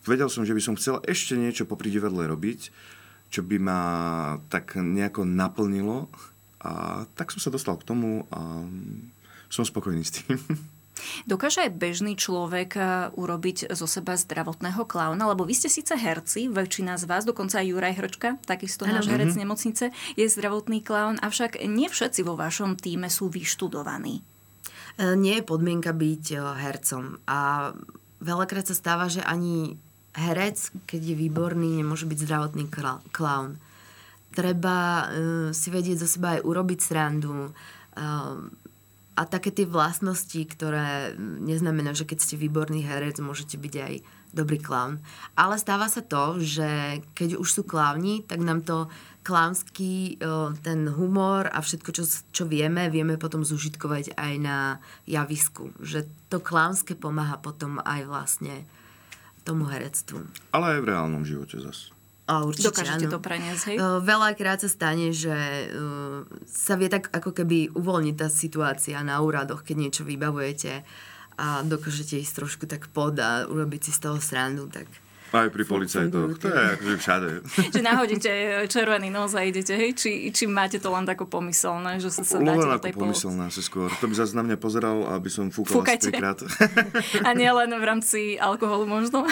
vedel 0.07 0.31
som, 0.31 0.47
že 0.47 0.55
by 0.55 0.61
som 0.63 0.77
chcel 0.79 1.03
ešte 1.03 1.35
niečo 1.35 1.67
popri 1.67 1.91
divadle 1.91 2.23
robiť, 2.23 2.71
čo 3.29 3.43
by 3.43 3.57
ma 3.59 3.81
tak 4.47 4.79
nejako 4.79 5.27
naplnilo 5.27 6.07
a 6.63 7.03
tak 7.19 7.31
som 7.35 7.43
sa 7.43 7.51
dostal 7.51 7.75
k 7.79 7.87
tomu 7.87 8.23
a 8.31 8.63
som 9.51 9.67
spokojný 9.67 10.03
s 10.03 10.23
tým. 10.23 10.39
Dokáže 11.23 11.63
aj 11.63 11.79
bežný 11.79 12.13
človek 12.19 12.75
eh, 12.75 12.85
urobiť 13.15 13.71
zo 13.71 13.87
seba 13.87 14.19
zdravotného 14.19 14.83
klauna? 14.83 15.31
Lebo 15.31 15.47
vy 15.47 15.55
ste 15.55 15.71
síce 15.71 15.95
herci, 15.95 16.51
väčšina 16.51 16.99
z 16.99 17.07
vás, 17.07 17.23
dokonca 17.23 17.63
aj 17.63 17.67
Juraj 17.71 17.95
Hrčka, 17.95 18.29
takisto 18.43 18.83
náš 18.83 19.07
herec 19.07 19.31
mm-hmm. 19.31 19.41
nemocnice, 19.47 19.85
je 20.19 20.25
zdravotný 20.27 20.83
klaun, 20.83 21.15
avšak 21.23 21.63
nie 21.65 21.87
všetci 21.87 22.21
vo 22.27 22.35
vašom 22.35 22.75
týme 22.75 23.07
sú 23.07 23.31
vyštudovaní. 23.31 24.21
E, 24.99 25.15
nie 25.15 25.39
je 25.39 25.47
podmienka 25.47 25.95
byť 25.95 26.23
e, 26.35 26.37
hercom. 26.59 27.23
A 27.23 27.71
veľakrát 28.19 28.67
sa 28.67 28.75
stáva, 28.75 29.07
že 29.07 29.23
ani 29.23 29.79
herec, 30.11 30.75
keď 30.83 31.15
je 31.15 31.15
výborný, 31.15 31.79
nemôže 31.79 32.03
byť 32.03 32.19
zdravotný 32.27 32.67
klaun. 33.15 33.55
Treba 34.29 35.09
uh, 35.09 35.49
si 35.57 35.73
vedieť 35.73 36.05
zo 36.05 36.07
seba 36.09 36.37
aj 36.37 36.45
urobiť 36.45 36.79
srandu. 36.85 37.49
A 39.19 39.27
také 39.27 39.51
tie 39.51 39.67
vlastnosti, 39.67 40.39
ktoré 40.47 41.11
neznamená, 41.19 41.91
že 41.91 42.07
keď 42.07 42.23
ste 42.23 42.39
výborný 42.39 42.87
herec, 42.87 43.19
môžete 43.19 43.59
byť 43.59 43.73
aj 43.75 43.93
dobrý 44.31 44.63
klaun. 44.63 45.03
Ale 45.35 45.59
stáva 45.59 45.91
sa 45.91 45.99
to, 45.99 46.39
že 46.39 47.03
keď 47.19 47.35
už 47.35 47.49
sú 47.51 47.61
klauni, 47.67 48.23
tak 48.23 48.39
nám 48.39 48.63
to 48.63 48.87
klámsky 49.27 50.15
ten 50.63 50.87
humor 50.87 51.51
a 51.51 51.59
všetko, 51.59 51.89
čo, 51.91 52.07
čo 52.31 52.43
vieme, 52.47 52.87
vieme 52.87 53.19
potom 53.19 53.43
zužitkovať 53.43 54.15
aj 54.15 54.33
na 54.39 54.79
javisku. 55.03 55.75
Že 55.83 56.07
to 56.31 56.39
klámske 56.39 56.95
pomáha 56.95 57.35
potom 57.35 57.83
aj 57.83 58.07
vlastne 58.07 58.63
tomu 59.43 59.67
herectvu. 59.67 60.23
Ale 60.55 60.77
aj 60.77 60.79
v 60.79 60.89
reálnom 60.95 61.27
živote 61.27 61.59
zase. 61.59 61.91
A 62.29 62.45
určite, 62.45 62.69
Dokážete 62.69 63.09
áno. 63.09 63.13
to 63.17 63.19
preniesť, 63.25 63.63
hej? 63.73 63.77
Veľakrát 64.05 64.61
sa 64.61 64.69
stane, 64.69 65.09
že 65.09 65.33
sa 66.45 66.77
vie 66.77 66.85
tak 66.85 67.09
ako 67.09 67.33
keby 67.33 67.73
uvoľniť 67.73 68.15
tá 68.21 68.29
situácia 68.29 69.01
na 69.01 69.17
úradoch, 69.17 69.65
keď 69.65 69.75
niečo 69.89 70.03
vybavujete 70.05 70.85
a 71.41 71.65
dokážete 71.65 72.21
ísť 72.21 72.33
trošku 72.37 72.69
tak 72.69 72.85
pod 72.93 73.17
a 73.17 73.49
urobiť 73.49 73.89
si 73.89 73.91
z 73.95 73.99
toho 74.05 74.21
srandu, 74.21 74.69
tak 74.69 74.85
aj 75.29 75.53
pri 75.53 75.61
policajtoch, 75.61 76.41
to 76.41 76.49
je 76.49 76.63
akože 76.73 76.95
všade. 76.97 77.29
Že 77.77 77.81
nahodíte 77.85 78.31
červený 78.65 79.13
nos 79.13 79.37
a 79.37 79.45
idete, 79.45 79.77
hej? 79.77 79.93
Či, 79.93 80.33
či 80.33 80.49
máte 80.49 80.81
to 80.81 80.89
len 80.89 81.05
tako 81.05 81.29
pomyselné, 81.29 82.01
že 82.01 82.09
sa, 82.09 82.25
sa 82.25 82.41
dáte 82.41 82.65
do 82.65 82.81
tej 82.81 82.97
pomyselné 82.97 83.53
asi 83.53 83.61
skôr. 83.61 83.93
To 84.01 84.09
by 84.09 84.15
zase 84.17 84.33
na 84.33 84.41
mňa 84.41 84.57
pozeral, 84.57 85.05
aby 85.13 85.29
som 85.29 85.53
fúkal 85.53 85.85
asi 85.85 86.09
A 87.27 87.29
nie 87.37 87.45
len 87.45 87.69
v 87.69 87.85
rámci 87.85 88.41
alkoholu 88.41 88.89
možno. 88.89 89.29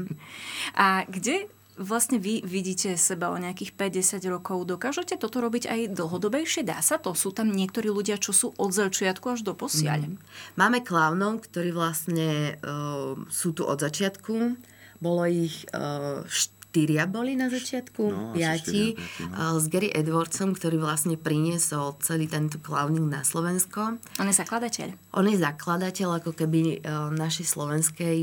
a 0.88 1.04
kde 1.04 1.44
vlastne 1.78 2.18
vy 2.18 2.42
vidíte 2.42 2.98
seba 2.98 3.30
o 3.30 3.38
nejakých 3.38 3.72
50 3.78 4.20
rokov? 4.28 4.66
Dokážete 4.66 5.16
toto 5.16 5.38
robiť 5.38 5.70
aj 5.70 5.80
dlhodobejšie? 5.94 6.66
Dá 6.66 6.82
sa 6.82 6.98
to? 6.98 7.14
Sú 7.14 7.30
tam 7.30 7.54
niektorí 7.54 7.88
ľudia, 7.88 8.18
čo 8.18 8.34
sú 8.34 8.52
od 8.58 8.70
začiatku 8.74 9.38
až 9.38 9.46
do 9.46 9.54
posiaľ? 9.54 10.10
Mm. 10.10 10.18
Máme 10.58 10.82
klaunov, 10.82 11.46
ktorí 11.46 11.70
vlastne 11.70 12.58
uh, 12.60 13.14
sú 13.30 13.54
tu 13.54 13.62
od 13.64 13.78
začiatku 13.78 14.58
bolo 14.98 15.22
ich 15.30 15.62
uh, 15.74 16.26
štyria 16.26 17.06
boli 17.06 17.38
na 17.38 17.48
začiatku, 17.48 18.02
No, 18.10 18.34
piati, 18.34 18.98
no. 19.22 19.54
uh, 19.54 19.56
s 19.56 19.70
Gary 19.70 19.94
Edwardsom, 19.94 20.58
ktorý 20.58 20.82
vlastne 20.82 21.14
priniesol 21.14 21.96
celý 22.02 22.26
tento 22.26 22.58
clowning 22.58 23.08
na 23.08 23.22
Slovensko. 23.22 23.98
On 24.18 24.26
je 24.28 24.34
zakladateľ. 24.34 24.92
On 25.14 25.24
je 25.26 25.38
zakladateľ 25.38 26.18
ako 26.22 26.34
keby 26.34 26.82
uh, 26.82 27.08
našej 27.14 27.46
slovenskej 27.46 28.16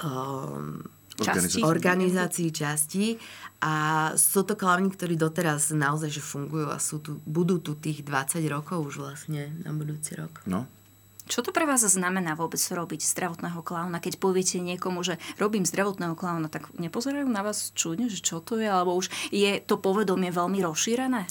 um, 0.00 0.86
Časti. 1.26 1.60
organizácii 1.62 2.50
časti 2.50 3.06
a 3.62 3.74
sú 4.18 4.42
to 4.42 4.58
klavni, 4.58 4.90
ktorí 4.90 5.14
doteraz 5.14 5.70
naozaj 5.70 6.10
že 6.10 6.22
fungujú 6.22 6.66
a 6.70 6.82
sú 6.82 6.98
tu, 6.98 7.22
budú 7.22 7.62
tu 7.62 7.78
tých 7.78 8.02
20 8.02 8.42
rokov 8.50 8.82
už 8.90 8.94
vlastne 8.98 9.54
na 9.62 9.70
budúci 9.70 10.18
rok. 10.18 10.42
No, 10.50 10.66
Čo 11.30 11.46
to 11.46 11.54
pre 11.54 11.62
vás 11.62 11.86
znamená 11.86 12.34
vôbec 12.34 12.58
robiť 12.58 13.06
zdravotného 13.06 13.62
klauna? 13.62 14.02
Keď 14.02 14.18
poviete 14.18 14.58
niekomu, 14.58 15.06
že 15.06 15.22
robím 15.38 15.62
zdravotného 15.62 16.18
klauna, 16.18 16.50
tak 16.50 16.74
nepozerajú 16.74 17.30
na 17.30 17.46
vás 17.46 17.70
čudne, 17.78 18.10
že 18.10 18.18
čo 18.18 18.42
to 18.42 18.58
je? 18.58 18.66
Alebo 18.66 18.98
už 18.98 19.06
je 19.30 19.62
to 19.62 19.78
povedomie 19.78 20.34
veľmi 20.34 20.58
rozšírené? 20.66 21.30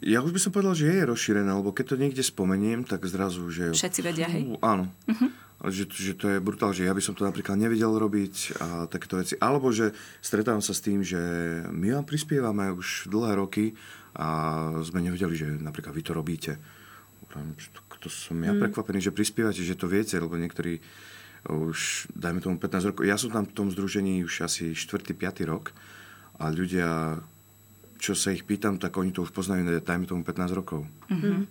Ja 0.00 0.24
už 0.24 0.32
by 0.32 0.40
som 0.40 0.52
povedal, 0.54 0.72
že 0.72 0.88
je 0.88 1.02
rozšírené, 1.04 1.50
lebo 1.52 1.76
keď 1.76 1.92
to 1.92 2.00
niekde 2.00 2.24
spomeniem, 2.24 2.88
tak 2.88 3.04
zrazu, 3.04 3.44
že... 3.52 3.76
Všetci 3.76 4.00
vedia, 4.00 4.32
hej? 4.32 4.48
Fú, 4.48 4.56
Áno. 4.64 4.88
Ale 5.04 5.28
Že, 5.60 5.84
že 5.92 6.12
to 6.16 6.26
je 6.32 6.38
brutál, 6.40 6.72
že 6.72 6.88
ja 6.88 6.96
by 6.96 7.04
som 7.04 7.12
to 7.12 7.28
napríklad 7.28 7.60
nevedel 7.60 7.92
robiť 7.92 8.56
a 8.64 8.88
takéto 8.88 9.20
veci. 9.20 9.36
Alebo 9.36 9.68
že 9.68 9.92
stretávam 10.24 10.64
sa 10.64 10.72
s 10.72 10.80
tým, 10.80 11.04
že 11.04 11.20
my 11.68 12.00
vám 12.00 12.08
prispievame 12.08 12.72
už 12.72 13.12
dlhé 13.12 13.36
roky 13.36 13.76
a 14.16 14.28
sme 14.80 15.04
nevedeli, 15.04 15.36
že 15.36 15.46
napríklad 15.60 15.92
vy 15.92 16.02
to 16.02 16.12
robíte. 16.16 16.52
To, 18.00 18.08
som 18.08 18.40
ja 18.40 18.56
prekvapený, 18.56 19.04
že 19.04 19.12
prispievate, 19.12 19.60
že 19.60 19.76
to 19.76 19.84
viete, 19.84 20.16
lebo 20.16 20.32
niektorí 20.40 20.80
už, 21.48 22.08
dajme 22.16 22.40
tomu 22.40 22.56
15 22.56 22.88
rokov. 22.92 23.04
Ja 23.04 23.20
som 23.20 23.28
tam 23.28 23.44
v 23.44 23.52
tom 23.52 23.68
združení 23.68 24.24
už 24.24 24.48
asi 24.48 24.72
4. 24.72 25.12
5. 25.12 25.44
rok 25.44 25.76
a 26.40 26.48
ľudia, 26.48 27.20
čo 28.00 28.16
sa 28.16 28.32
ich 28.32 28.48
pýtam, 28.48 28.80
tak 28.80 28.96
oni 28.96 29.12
to 29.12 29.20
už 29.20 29.30
poznajú, 29.36 29.84
dajme 29.84 30.08
tomu 30.08 30.24
15 30.24 30.56
rokov. 30.56 30.88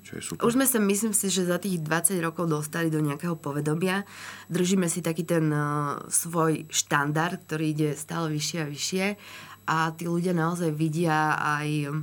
Čo 0.01 0.11
je 0.17 0.21
super. 0.25 0.41
Už 0.41 0.57
sme 0.57 0.65
sa, 0.65 0.81
myslím 0.81 1.13
si, 1.13 1.29
že 1.29 1.45
za 1.45 1.61
tých 1.61 1.77
20 1.77 2.17
rokov 2.25 2.49
dostali 2.49 2.89
do 2.89 2.97
nejakého 2.97 3.37
povedomia. 3.37 4.01
Držíme 4.49 4.89
si 4.89 5.05
taký 5.05 5.29
ten 5.29 5.45
uh, 5.53 6.01
svoj 6.09 6.65
štandard, 6.73 7.37
ktorý 7.45 7.65
ide 7.69 7.89
stále 7.93 8.33
vyššie 8.33 8.59
a 8.65 8.65
vyššie 8.65 9.05
a 9.69 9.77
tí 9.93 10.09
ľudia 10.09 10.33
naozaj 10.33 10.73
vidia 10.73 11.37
aj 11.37 11.93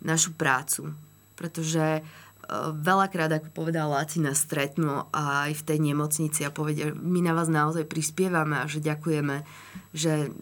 našu 0.00 0.32
prácu. 0.40 0.96
Pretože 1.36 2.00
uh, 2.00 2.72
veľakrát, 2.72 3.28
ako 3.28 3.52
povedal 3.52 3.92
Láci, 3.92 4.24
nás 4.24 4.40
stretnú 4.40 5.04
aj 5.12 5.52
v 5.52 5.62
tej 5.68 5.78
nemocnici 5.92 6.48
a 6.48 6.54
povedia, 6.54 6.96
my 6.96 7.20
na 7.20 7.36
vás 7.36 7.52
naozaj 7.52 7.84
prispievame 7.84 8.56
a 8.56 8.64
že 8.64 8.80
ďakujeme, 8.80 9.44
že 9.92 10.32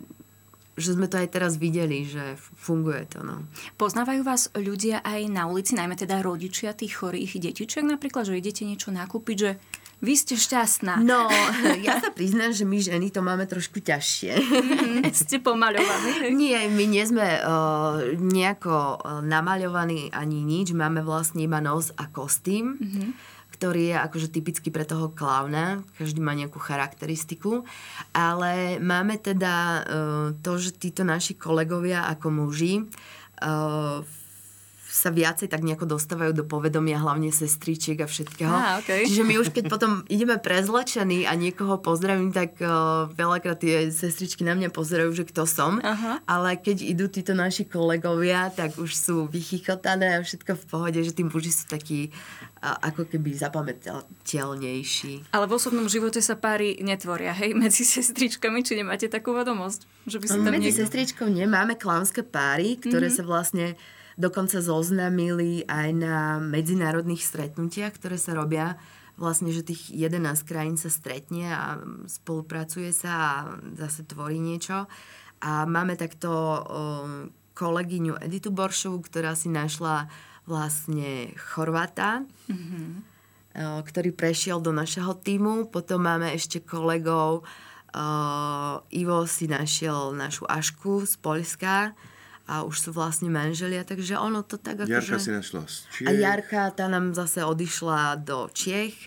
že 0.81 0.97
sme 0.97 1.07
to 1.07 1.21
aj 1.21 1.29
teraz 1.31 1.61
videli, 1.61 2.09
že 2.09 2.35
funguje 2.41 3.07
to. 3.07 3.21
No. 3.23 3.45
Poznávajú 3.77 4.25
vás 4.25 4.49
ľudia 4.57 5.05
aj 5.05 5.29
na 5.29 5.47
ulici, 5.47 5.77
najmä 5.77 5.95
teda 5.95 6.25
rodičia 6.25 6.73
tých 6.73 6.99
chorých 6.99 7.39
detičiek 7.39 7.85
napríklad, 7.85 8.27
že 8.27 8.41
idete 8.41 8.65
niečo 8.65 8.91
nakúpiť, 8.91 9.37
že 9.37 9.51
vy 10.01 10.17
ste 10.17 10.35
šťastná. 10.41 11.05
No, 11.05 11.29
ja 11.87 12.01
sa 12.01 12.09
priznám, 12.09 12.57
že 12.57 12.65
my 12.65 12.81
ženy 12.81 13.13
to 13.13 13.21
máme 13.21 13.45
trošku 13.45 13.85
ťažšie. 13.85 14.33
ste 15.13 15.37
pomaľovaní. 15.45 16.33
Nie, 16.33 16.73
my 16.73 16.85
nie 16.89 17.05
sme 17.05 17.45
uh, 17.45 18.17
nejako 18.17 18.97
uh, 18.97 19.21
namaľovaní 19.21 20.09
ani 20.17 20.41
nič. 20.41 20.73
Máme 20.73 21.05
vlastne 21.05 21.45
iba 21.45 21.61
nos 21.61 21.93
a 22.01 22.09
kostým, 22.09 22.81
ktorý 23.61 23.93
je 23.93 23.97
akože 24.01 24.29
typický 24.33 24.73
pre 24.73 24.89
toho 24.89 25.13
klauna. 25.13 25.85
Každý 26.01 26.25
má 26.25 26.33
nejakú 26.33 26.57
charakteristiku. 26.57 27.69
Ale 28.17 28.81
máme 28.81 29.21
teda 29.21 29.55
uh, 29.85 30.27
to, 30.41 30.57
že 30.57 30.81
títo 30.81 31.05
naši 31.05 31.37
kolegovia 31.37 32.09
ako 32.09 32.33
muži 32.33 32.89
uh, 33.45 34.01
sa 34.91 35.15
viacej 35.15 35.47
tak 35.47 35.63
nejako 35.63 35.95
dostávajú 35.95 36.35
do 36.35 36.43
povedomia, 36.43 36.99
hlavne 36.99 37.31
sestričiek 37.31 38.03
a 38.03 38.11
všetkého. 38.11 38.51
Á, 38.51 38.83
okej. 38.83 39.07
Čiže 39.07 39.23
my 39.23 39.35
už 39.39 39.55
keď 39.55 39.71
potom 39.71 40.03
ideme 40.11 40.35
prezlečení 40.35 41.31
a 41.31 41.39
niekoho 41.39 41.79
pozdravím, 41.79 42.35
tak 42.35 42.59
uh, 42.59 43.07
veľakrát 43.15 43.63
tie 43.63 43.87
sestričky 43.95 44.43
na 44.43 44.59
mňa 44.59 44.75
pozerajú, 44.75 45.15
že 45.15 45.31
kto 45.31 45.47
som. 45.47 45.79
Aha. 45.79 46.19
Ale 46.27 46.59
keď 46.59 46.83
idú 46.83 47.07
títo 47.07 47.39
naši 47.39 47.71
kolegovia, 47.71 48.51
tak 48.51 48.75
už 48.83 48.91
sú 48.91 49.31
vychychotané 49.31 50.19
a 50.19 50.27
všetko 50.27 50.59
v 50.59 50.65
pohode, 50.67 50.99
že 50.99 51.15
tí 51.15 51.23
muži 51.23 51.55
sú 51.55 51.71
takí 51.71 52.11
uh, 52.11 52.75
ako 52.83 53.07
keby 53.07 53.31
zapamätateľnejší. 53.39 55.31
Ale 55.31 55.47
v 55.47 55.53
osobnom 55.55 55.87
živote 55.87 56.19
sa 56.19 56.35
páry 56.35 56.83
netvoria, 56.83 57.31
hej, 57.31 57.55
medzi 57.55 57.87
sestričkami, 57.87 58.67
či 58.67 58.75
nemáte 58.75 59.07
takú 59.07 59.39
vedomosť? 59.39 59.87
Že 60.11 60.17
by 60.19 60.27
si 60.27 60.39
tam 60.43 60.51
Medzi 60.51 60.75
niekto... 60.75 60.81
sestričkou 60.83 61.27
nemáme 61.31 61.79
klaunské 61.79 62.27
páry, 62.27 62.75
ktoré 62.75 63.07
mm-hmm. 63.07 63.23
sa 63.23 63.31
vlastne 63.31 63.79
dokonca 64.19 64.59
zoznamili 64.65 65.69
aj 65.69 65.89
na 65.95 66.39
medzinárodných 66.43 67.23
stretnutiach, 67.23 67.95
ktoré 67.99 68.17
sa 68.17 68.35
robia 68.35 68.81
vlastne, 69.21 69.53
že 69.53 69.61
tých 69.61 69.93
11 69.93 70.49
krajín 70.49 70.81
sa 70.81 70.89
stretne 70.89 71.53
a 71.53 71.77
spolupracuje 72.09 72.89
sa 72.91 73.13
a 73.13 73.33
zase 73.77 74.09
tvorí 74.09 74.41
niečo. 74.41 74.89
A 75.45 75.69
máme 75.69 76.01
takto 76.01 76.31
kolegyňu 77.53 78.17
Editu 78.25 78.49
Boršovu, 78.49 79.05
ktorá 79.05 79.37
si 79.37 79.53
našla 79.53 80.09
vlastne 80.49 81.37
Chorvata, 81.37 82.25
mm-hmm. 82.49 82.89
ktorý 83.85 84.11
prešiel 84.17 84.65
do 84.65 84.73
našeho 84.73 85.13
týmu. 85.21 85.69
Potom 85.69 86.09
máme 86.09 86.33
ešte 86.33 86.65
kolegov, 86.65 87.45
Ivo 88.89 89.19
si 89.27 89.51
našiel 89.51 90.15
našu 90.15 90.47
Ašku 90.47 91.05
z 91.05 91.15
Polska 91.19 91.93
a 92.51 92.67
už 92.67 92.77
sú 92.83 92.91
vlastne 92.91 93.31
manželia, 93.31 93.87
takže 93.87 94.19
ono 94.19 94.43
to 94.43 94.59
tak 94.59 94.83
ako 94.83 94.91
Jarka 94.91 95.23
že... 95.23 95.23
si 95.23 95.31
našla 95.31 95.63
z 95.71 95.77
Čiech. 95.95 96.09
A 96.09 96.11
Jarka, 96.11 96.63
tá 96.75 96.91
nám 96.91 97.15
zase 97.15 97.47
odišla 97.47 98.19
do 98.19 98.51
Čiech. 98.51 98.99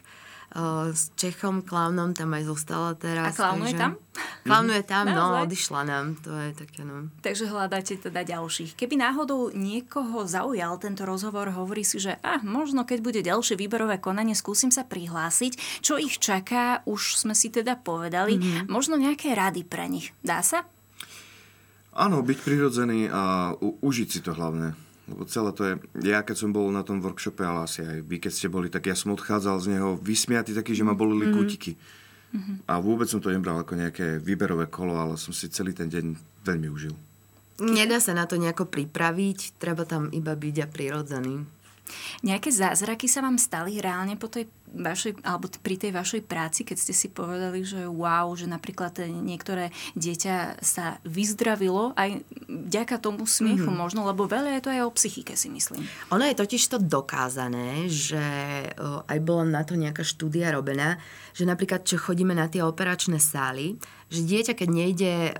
Uh, 0.54 0.94
s 0.94 1.10
Čechom, 1.18 1.66
klaunom 1.66 2.14
tam 2.14 2.30
aj 2.38 2.46
zostala 2.46 2.94
teraz. 2.94 3.34
A 3.34 3.38
klaunuje 3.42 3.74
takže... 3.74 3.82
tam? 3.82 3.92
Klaunuje 4.46 4.82
tam, 4.86 5.06
no, 5.10 5.34
Naozaj? 5.34 5.44
odišla 5.50 5.82
nám. 5.82 6.06
To 6.22 6.30
je 6.30 6.50
také, 6.54 6.86
no. 6.86 7.10
Takže 7.26 7.50
hľadáte 7.50 7.98
teda 7.98 8.22
ďalších. 8.22 8.78
Keby 8.78 9.02
náhodou 9.02 9.50
niekoho 9.50 10.30
zaujal 10.30 10.78
tento 10.78 11.10
rozhovor, 11.10 11.50
hovorí 11.50 11.82
si, 11.82 11.98
že 11.98 12.22
ah, 12.22 12.38
možno 12.46 12.86
keď 12.86 13.00
bude 13.02 13.22
ďalšie 13.26 13.58
výberové 13.58 13.98
konanie, 13.98 14.38
skúsim 14.38 14.70
sa 14.70 14.86
prihlásiť. 14.86 15.82
Čo 15.82 15.98
ich 15.98 16.22
čaká, 16.22 16.86
už 16.86 17.18
sme 17.18 17.34
si 17.34 17.50
teda 17.50 17.74
povedali. 17.82 18.38
Mm-hmm. 18.38 18.70
Možno 18.70 18.94
nejaké 18.94 19.34
rady 19.34 19.66
pre 19.66 19.90
nich. 19.90 20.14
Dá 20.22 20.46
sa? 20.46 20.70
Áno, 21.94 22.26
byť 22.26 22.40
prirodzený 22.42 23.10
a 23.14 23.54
u- 23.58 23.78
užiť 23.82 24.08
si 24.10 24.20
to 24.26 24.34
hlavne. 24.34 24.74
Lebo 25.04 25.28
celé 25.28 25.52
to 25.52 25.62
je... 25.68 25.74
Ja 26.08 26.24
keď 26.24 26.36
som 26.42 26.56
bol 26.56 26.72
na 26.72 26.82
tom 26.82 27.04
workshope, 27.04 27.44
ale 27.44 27.68
asi 27.68 27.84
aj 27.84 28.02
vy 28.08 28.18
keď 28.24 28.32
ste 28.32 28.48
boli, 28.48 28.72
tak 28.72 28.88
ja 28.88 28.96
som 28.96 29.14
odchádzal 29.14 29.60
z 29.60 29.68
neho 29.78 30.00
vysmiatý 30.00 30.56
taký, 30.56 30.74
že 30.74 30.88
ma 30.88 30.96
bolili 30.96 31.28
mm-hmm. 31.28 31.38
kútiky. 31.38 31.72
Mm-hmm. 32.34 32.56
A 32.66 32.74
vôbec 32.82 33.06
som 33.06 33.22
to 33.22 33.30
nebral 33.30 33.62
ako 33.62 33.78
nejaké 33.78 34.18
výberové 34.18 34.72
kolo, 34.72 34.96
ale 34.98 35.20
som 35.20 35.36
si 35.36 35.52
celý 35.52 35.76
ten 35.76 35.92
deň 35.92 36.18
veľmi 36.48 36.68
užil. 36.72 36.96
Nedá 37.62 38.02
sa 38.02 38.18
na 38.18 38.26
to 38.26 38.42
nejako 38.42 38.66
pripraviť, 38.66 39.62
treba 39.62 39.86
tam 39.86 40.10
iba 40.10 40.34
byť 40.34 40.56
a 40.66 40.68
prirodzený. 40.72 41.46
Nejaké 42.24 42.50
zázraky 42.50 43.06
sa 43.12 43.22
vám 43.22 43.38
stali 43.38 43.78
reálne 43.78 44.18
po 44.18 44.32
tej 44.32 44.50
vašej, 44.74 45.22
alebo 45.22 45.46
pri 45.62 45.76
tej 45.78 45.92
vašej 45.94 46.22
práci, 46.26 46.66
keď 46.66 46.78
ste 46.82 46.94
si 46.94 47.08
povedali, 47.14 47.62
že 47.62 47.86
wow, 47.86 48.34
že 48.34 48.50
napríklad 48.50 48.98
niektoré 49.06 49.70
dieťa 49.94 50.60
sa 50.66 50.98
vyzdravilo 51.06 51.94
aj 51.94 52.26
vďaka 52.50 52.98
tomu 52.98 53.30
smiechu 53.30 53.70
mm-hmm. 53.70 53.82
možno, 53.86 54.02
lebo 54.10 54.26
veľa 54.26 54.58
je 54.58 54.62
to 54.66 54.74
aj 54.74 54.82
o 54.82 54.96
psychike, 54.98 55.34
si 55.38 55.54
myslím. 55.54 55.86
Ono 56.10 56.26
je 56.26 56.34
totiž 56.34 56.64
to 56.74 56.78
dokázané, 56.82 57.86
že 57.86 58.26
o, 58.82 59.06
aj 59.06 59.20
bola 59.22 59.46
na 59.46 59.62
to 59.62 59.78
nejaká 59.78 60.02
štúdia 60.02 60.50
robená, 60.50 60.98
že 61.38 61.46
napríklad, 61.46 61.86
čo 61.86 62.02
chodíme 62.02 62.34
na 62.34 62.50
tie 62.50 62.66
operačné 62.66 63.22
sály, 63.22 63.78
že 64.14 64.22
dieťa, 64.22 64.54
keď 64.54 64.70
nejde 64.70 65.14
o, 65.14 65.34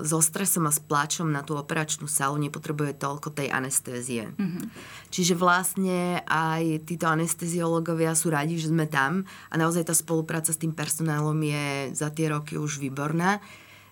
so 0.00 0.20
stresom 0.20 0.64
a 0.68 0.72
s 0.72 0.80
pláčom 0.80 1.28
na 1.28 1.44
tú 1.44 1.56
operačnú 1.56 2.08
sálu, 2.08 2.40
nepotrebuje 2.40 2.96
toľko 2.96 3.32
tej 3.32 3.52
anestézie. 3.52 4.32
Mm-hmm. 4.32 4.64
Čiže 5.12 5.38
vlastne 5.38 6.24
aj 6.26 6.88
títo 6.90 7.06
anesteziológovia 7.06 8.18
sú 8.18 8.34
radi, 8.34 8.58
že 8.58 8.73
sme 8.74 8.90
tam 8.90 9.22
a 9.48 9.54
naozaj 9.54 9.86
tá 9.86 9.94
spolupráca 9.94 10.50
s 10.50 10.58
tým 10.58 10.74
personálom 10.74 11.38
je 11.38 11.94
za 11.94 12.10
tie 12.10 12.34
roky 12.34 12.58
už 12.58 12.82
výborná 12.82 13.38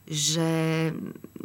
že 0.03 0.91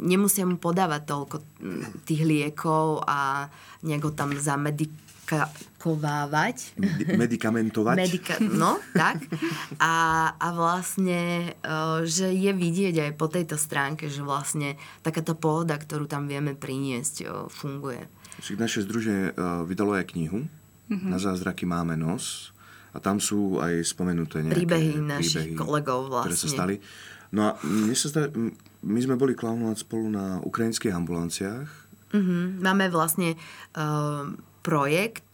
nemusia 0.02 0.42
mu 0.42 0.58
podávať 0.58 1.06
toľko 1.06 1.46
mm, 1.62 2.02
tých 2.02 2.26
liekov 2.26 3.06
a 3.06 3.46
nejak 3.86 4.02
ho 4.02 4.10
tam 4.10 4.34
zamedikakovávať. 4.34 6.74
Medi- 6.74 7.06
medikamentovať. 7.14 7.94
Medika- 7.94 8.42
no, 8.42 8.82
tak. 8.98 9.22
A, 9.78 9.94
a 10.34 10.46
vlastne, 10.50 11.54
uh, 11.62 12.02
že 12.02 12.34
je 12.34 12.50
vidieť 12.50 12.98
aj 12.98 13.14
po 13.14 13.30
tejto 13.30 13.54
stránke, 13.54 14.10
že 14.10 14.26
vlastne 14.26 14.74
takáto 15.06 15.38
pohoda, 15.38 15.78
ktorú 15.78 16.10
tam 16.10 16.26
vieme 16.26 16.58
priniesť, 16.58 17.14
uh, 17.22 17.46
funguje. 17.46 18.10
Však 18.42 18.58
naše 18.58 18.82
združenie 18.82 19.38
uh, 19.38 19.62
vydalo 19.66 19.94
aj 19.94 20.18
knihu. 20.18 20.50
Mm-hmm. 20.90 21.10
Na 21.14 21.22
zázraky 21.22 21.62
máme 21.68 21.94
nos. 21.94 22.50
A 22.98 23.02
tam 23.02 23.22
sú 23.22 23.62
aj 23.62 23.86
spomenuté 23.86 24.42
nejaké 24.42 24.66
Príbehy 24.66 24.98
našich 24.98 25.54
kolegov 25.54 26.10
ktoré 26.10 26.34
sa 26.34 26.50
vlastne. 26.50 26.50
stali. 26.50 26.74
No 27.30 27.40
a 27.46 27.50
mne 27.62 27.94
sa 27.94 28.10
zdá, 28.10 28.26
my 28.82 28.98
sme 28.98 29.14
boli 29.14 29.38
klaunovať 29.38 29.86
spolu 29.86 30.10
na 30.10 30.42
ukrajinských 30.42 30.90
ambulanciách. 30.90 31.68
Uh-huh. 32.10 32.56
Máme 32.58 32.90
vlastne 32.90 33.38
uh, 33.78 34.26
projekt, 34.66 35.27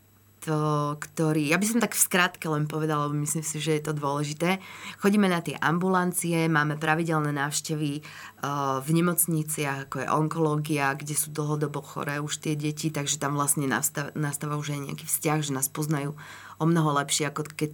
ktorý, 1.01 1.49
ja 1.49 1.57
by 1.57 1.65
som 1.65 1.81
tak 1.81 1.97
v 1.97 2.05
skratke 2.05 2.45
len 2.53 2.69
povedala, 2.69 3.09
lebo 3.09 3.17
myslím 3.25 3.41
si, 3.41 3.57
že 3.57 3.81
je 3.81 3.83
to 3.89 3.97
dôležité. 3.97 4.61
Chodíme 5.01 5.25
na 5.25 5.41
tie 5.41 5.57
ambulancie, 5.57 6.45
máme 6.53 6.77
pravidelné 6.77 7.33
návštevy 7.33 8.05
uh, 8.05 8.85
v 8.85 8.89
nemocniciach, 8.93 9.89
ako 9.89 10.05
je 10.05 10.13
onkológia, 10.13 10.93
kde 10.93 11.17
sú 11.17 11.33
dlhodobo 11.33 11.81
choré 11.81 12.21
už 12.21 12.45
tie 12.45 12.53
deti, 12.53 12.93
takže 12.93 13.17
tam 13.17 13.41
vlastne 13.41 13.65
nastáva 14.13 14.61
už 14.61 14.77
aj 14.77 14.81
nejaký 14.93 15.05
vzťah, 15.09 15.39
že 15.41 15.57
nás 15.57 15.73
poznajú 15.73 16.13
o 16.61 16.65
mnoho 16.69 16.93
lepšie, 17.01 17.33
ako 17.33 17.49
keď 17.57 17.71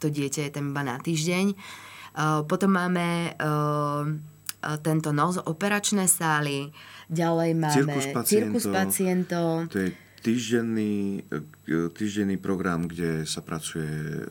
to 0.00 0.08
dieťa 0.08 0.48
je 0.48 0.52
tam 0.56 0.72
iba 0.72 0.82
na 0.86 0.96
týždeň. 0.96 1.52
Uh, 2.16 2.40
potom 2.48 2.72
máme 2.72 3.36
uh, 3.36 4.08
tento 4.80 5.12
nos, 5.12 5.36
operačné 5.36 6.08
sály, 6.08 6.72
ďalej 7.12 7.50
máme 7.54 7.76
cirkus 7.76 8.06
pacientov. 8.10 8.30
Cirkus 8.32 8.64
pacientov. 8.72 9.48
To 9.68 9.78
je 9.84 10.05
týždenný, 10.22 11.22
e, 11.66 11.90
týždenný 11.92 12.36
program, 12.40 12.88
kde 12.88 13.24
sa 13.28 13.42
pracuje 13.44 13.86
e, 13.86 14.24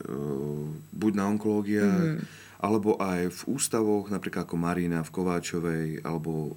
buď 0.92 1.12
na 1.14 1.24
onkológiách, 1.32 2.06
mm. 2.16 2.20
alebo 2.60 2.96
aj 2.98 3.30
v 3.30 3.40
ústavoch, 3.52 4.08
napríklad 4.08 4.48
ako 4.48 4.56
Marina 4.56 5.04
v 5.04 5.12
Kováčovej, 5.12 5.86
alebo 6.02 6.50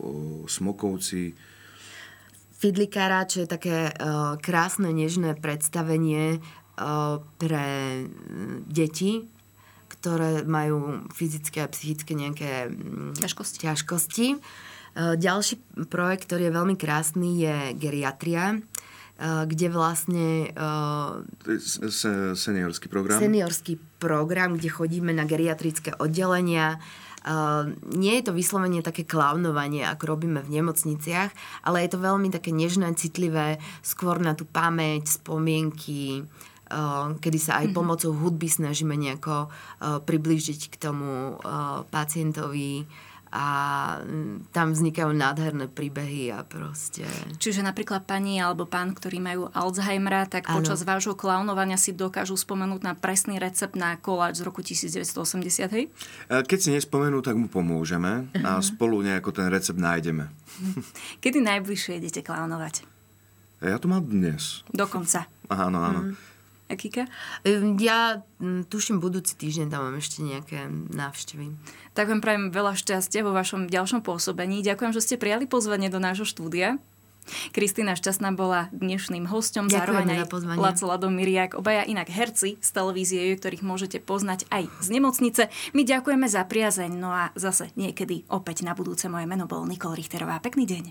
Smokovci. 0.48 1.36
Fidlikára, 2.60 3.24
čo 3.24 3.44
je 3.44 3.48
také 3.48 3.88
uh, 3.88 4.36
krásne, 4.36 4.92
nežné 4.92 5.32
predstavenie 5.39 6.44
uh, 6.44 7.24
pre 7.39 8.04
deti, 8.68 9.32
ktoré 9.88 10.44
majú 10.44 11.08
fyzické 11.15 11.63
a 11.63 11.72
psychické 11.72 12.15
nejaké 12.15 12.72
ťažkosti. 13.20 13.58
ťažkosti. 13.63 14.28
Ďalší 15.00 15.86
projekt, 15.88 16.28
ktorý 16.28 16.50
je 16.50 16.58
veľmi 16.58 16.76
krásny, 16.76 17.46
je 17.46 17.56
geriatria 17.78 18.58
kde 19.19 19.67
vlastne... 19.67 20.55
Uh, 20.55 21.27
seniorský 22.39 22.88
program. 22.88 23.19
Seniorský 23.19 23.75
program, 23.99 24.55
kde 24.55 24.71
chodíme 24.71 25.12
na 25.12 25.27
geriatrické 25.27 25.91
oddelenia. 25.99 26.79
Uh, 27.27 27.75
nie 27.99 28.15
je 28.15 28.32
to 28.32 28.32
vyslovene 28.32 28.79
také 28.79 29.03
klaunovanie, 29.03 29.84
ako 29.84 30.15
robíme 30.15 30.39
v 30.39 30.63
nemocniciach, 30.63 31.36
ale 31.67 31.84
je 31.84 31.91
to 31.91 31.99
veľmi 31.99 32.32
také 32.32 32.55
nežné, 32.55 32.95
citlivé, 32.95 33.60
skôr 33.84 34.23
na 34.23 34.39
tú 34.39 34.47
pamäť, 34.47 35.19
spomienky, 35.19 36.23
kedy 37.19 37.39
sa 37.41 37.60
aj 37.60 37.73
mm-hmm. 37.73 37.77
pomocou 37.82 38.13
hudby 38.13 38.45
snažíme 38.45 38.93
nejako 38.93 39.49
priblížiť 39.82 40.69
k 40.69 40.75
tomu 40.77 41.41
pacientovi 41.89 42.86
a 43.30 43.48
mm, 44.02 44.50
tam 44.50 44.74
vznikajú 44.74 45.13
nádherné 45.13 45.70
príbehy 45.70 46.34
a 46.34 46.42
proste... 46.42 47.06
Čiže 47.38 47.62
napríklad 47.62 48.10
pani 48.10 48.42
alebo 48.42 48.65
pán, 48.65 48.98
ktorí 48.98 49.22
majú 49.22 49.54
Alzheimera, 49.54 50.26
tak 50.26 50.50
ano. 50.50 50.62
počas 50.62 50.82
vášho 50.82 51.13
klaunovania 51.13 51.78
si 51.78 51.94
dokážu 51.94 52.34
spomenúť 52.34 52.82
na 52.82 52.94
presný 52.98 53.38
recept 53.38 53.78
na 53.78 54.02
koláč 54.02 54.42
z 54.42 54.44
roku 54.50 54.65
1980, 54.65 55.70
hej? 55.78 55.94
Keď 56.30 56.60
si 56.60 56.70
nespomenú, 56.74 57.22
tak 57.22 57.38
mu 57.38 57.46
pomôžeme 57.46 58.34
a 58.42 58.58
mhm. 58.58 58.65
spolu 58.65 59.06
nejako 59.06 59.30
ten 59.30 59.48
recept 59.50 59.78
nájdeme. 59.78 60.30
Kedy 61.24 61.39
najbližšie 61.46 62.02
idete 62.02 62.26
klaunovať? 62.26 62.82
Ja 63.60 63.76
to 63.76 63.92
mám 63.92 64.08
dnes. 64.08 64.63
Dokonca. 64.72 65.28
Áno, 65.52 65.84
áno. 65.84 66.02
Mm. 66.08 66.29
A 66.69 66.77
Kika? 66.77 67.10
Ja 67.82 68.21
tuším, 68.69 69.01
budúci 69.01 69.34
týždeň 69.34 69.73
tam 69.73 69.89
mám 69.89 69.97
ešte 69.97 70.21
nejaké 70.21 70.69
návštevy. 70.93 71.49
Tak 71.97 72.13
vám 72.13 72.21
prajem 72.21 72.53
veľa 72.53 72.77
šťastia 72.77 73.25
vo 73.25 73.34
vašom 73.34 73.65
ďalšom 73.65 74.05
pôsobení. 74.05 74.62
Ďakujem, 74.62 74.93
že 74.93 75.01
ste 75.01 75.17
prijali 75.17 75.49
pozvanie 75.49 75.89
do 75.89 75.97
nášho 75.97 76.29
štúdia. 76.29 76.77
Kristýna 77.53 77.93
Šťastná 77.93 78.34
bola 78.34 78.73
dnešným 78.73 79.29
hostom, 79.29 79.69
zároveň 79.69 80.17
aj 80.17 80.34
Laco 80.58 80.86
Ladomiriak, 80.89 81.53
obaja 81.53 81.86
inak 81.86 82.10
herci 82.10 82.58
z 82.58 82.69
televízie, 82.73 83.38
ktorých 83.38 83.62
môžete 83.62 84.01
poznať 84.01 84.49
aj 84.49 84.65
z 84.82 84.88
nemocnice. 84.93 85.45
My 85.77 85.86
ďakujeme 85.86 86.25
za 86.25 86.41
priazeň, 86.45 86.89
no 86.89 87.13
a 87.13 87.29
zase 87.38 87.69
niekedy 87.77 88.25
opäť 88.34 88.65
na 88.65 88.73
budúce 88.73 89.05
moje 89.10 89.29
meno 89.29 89.45
bol 89.45 89.62
Nikol 89.69 89.93
Richterová. 89.93 90.41
Pekný 90.41 90.65
deň. 90.65 90.84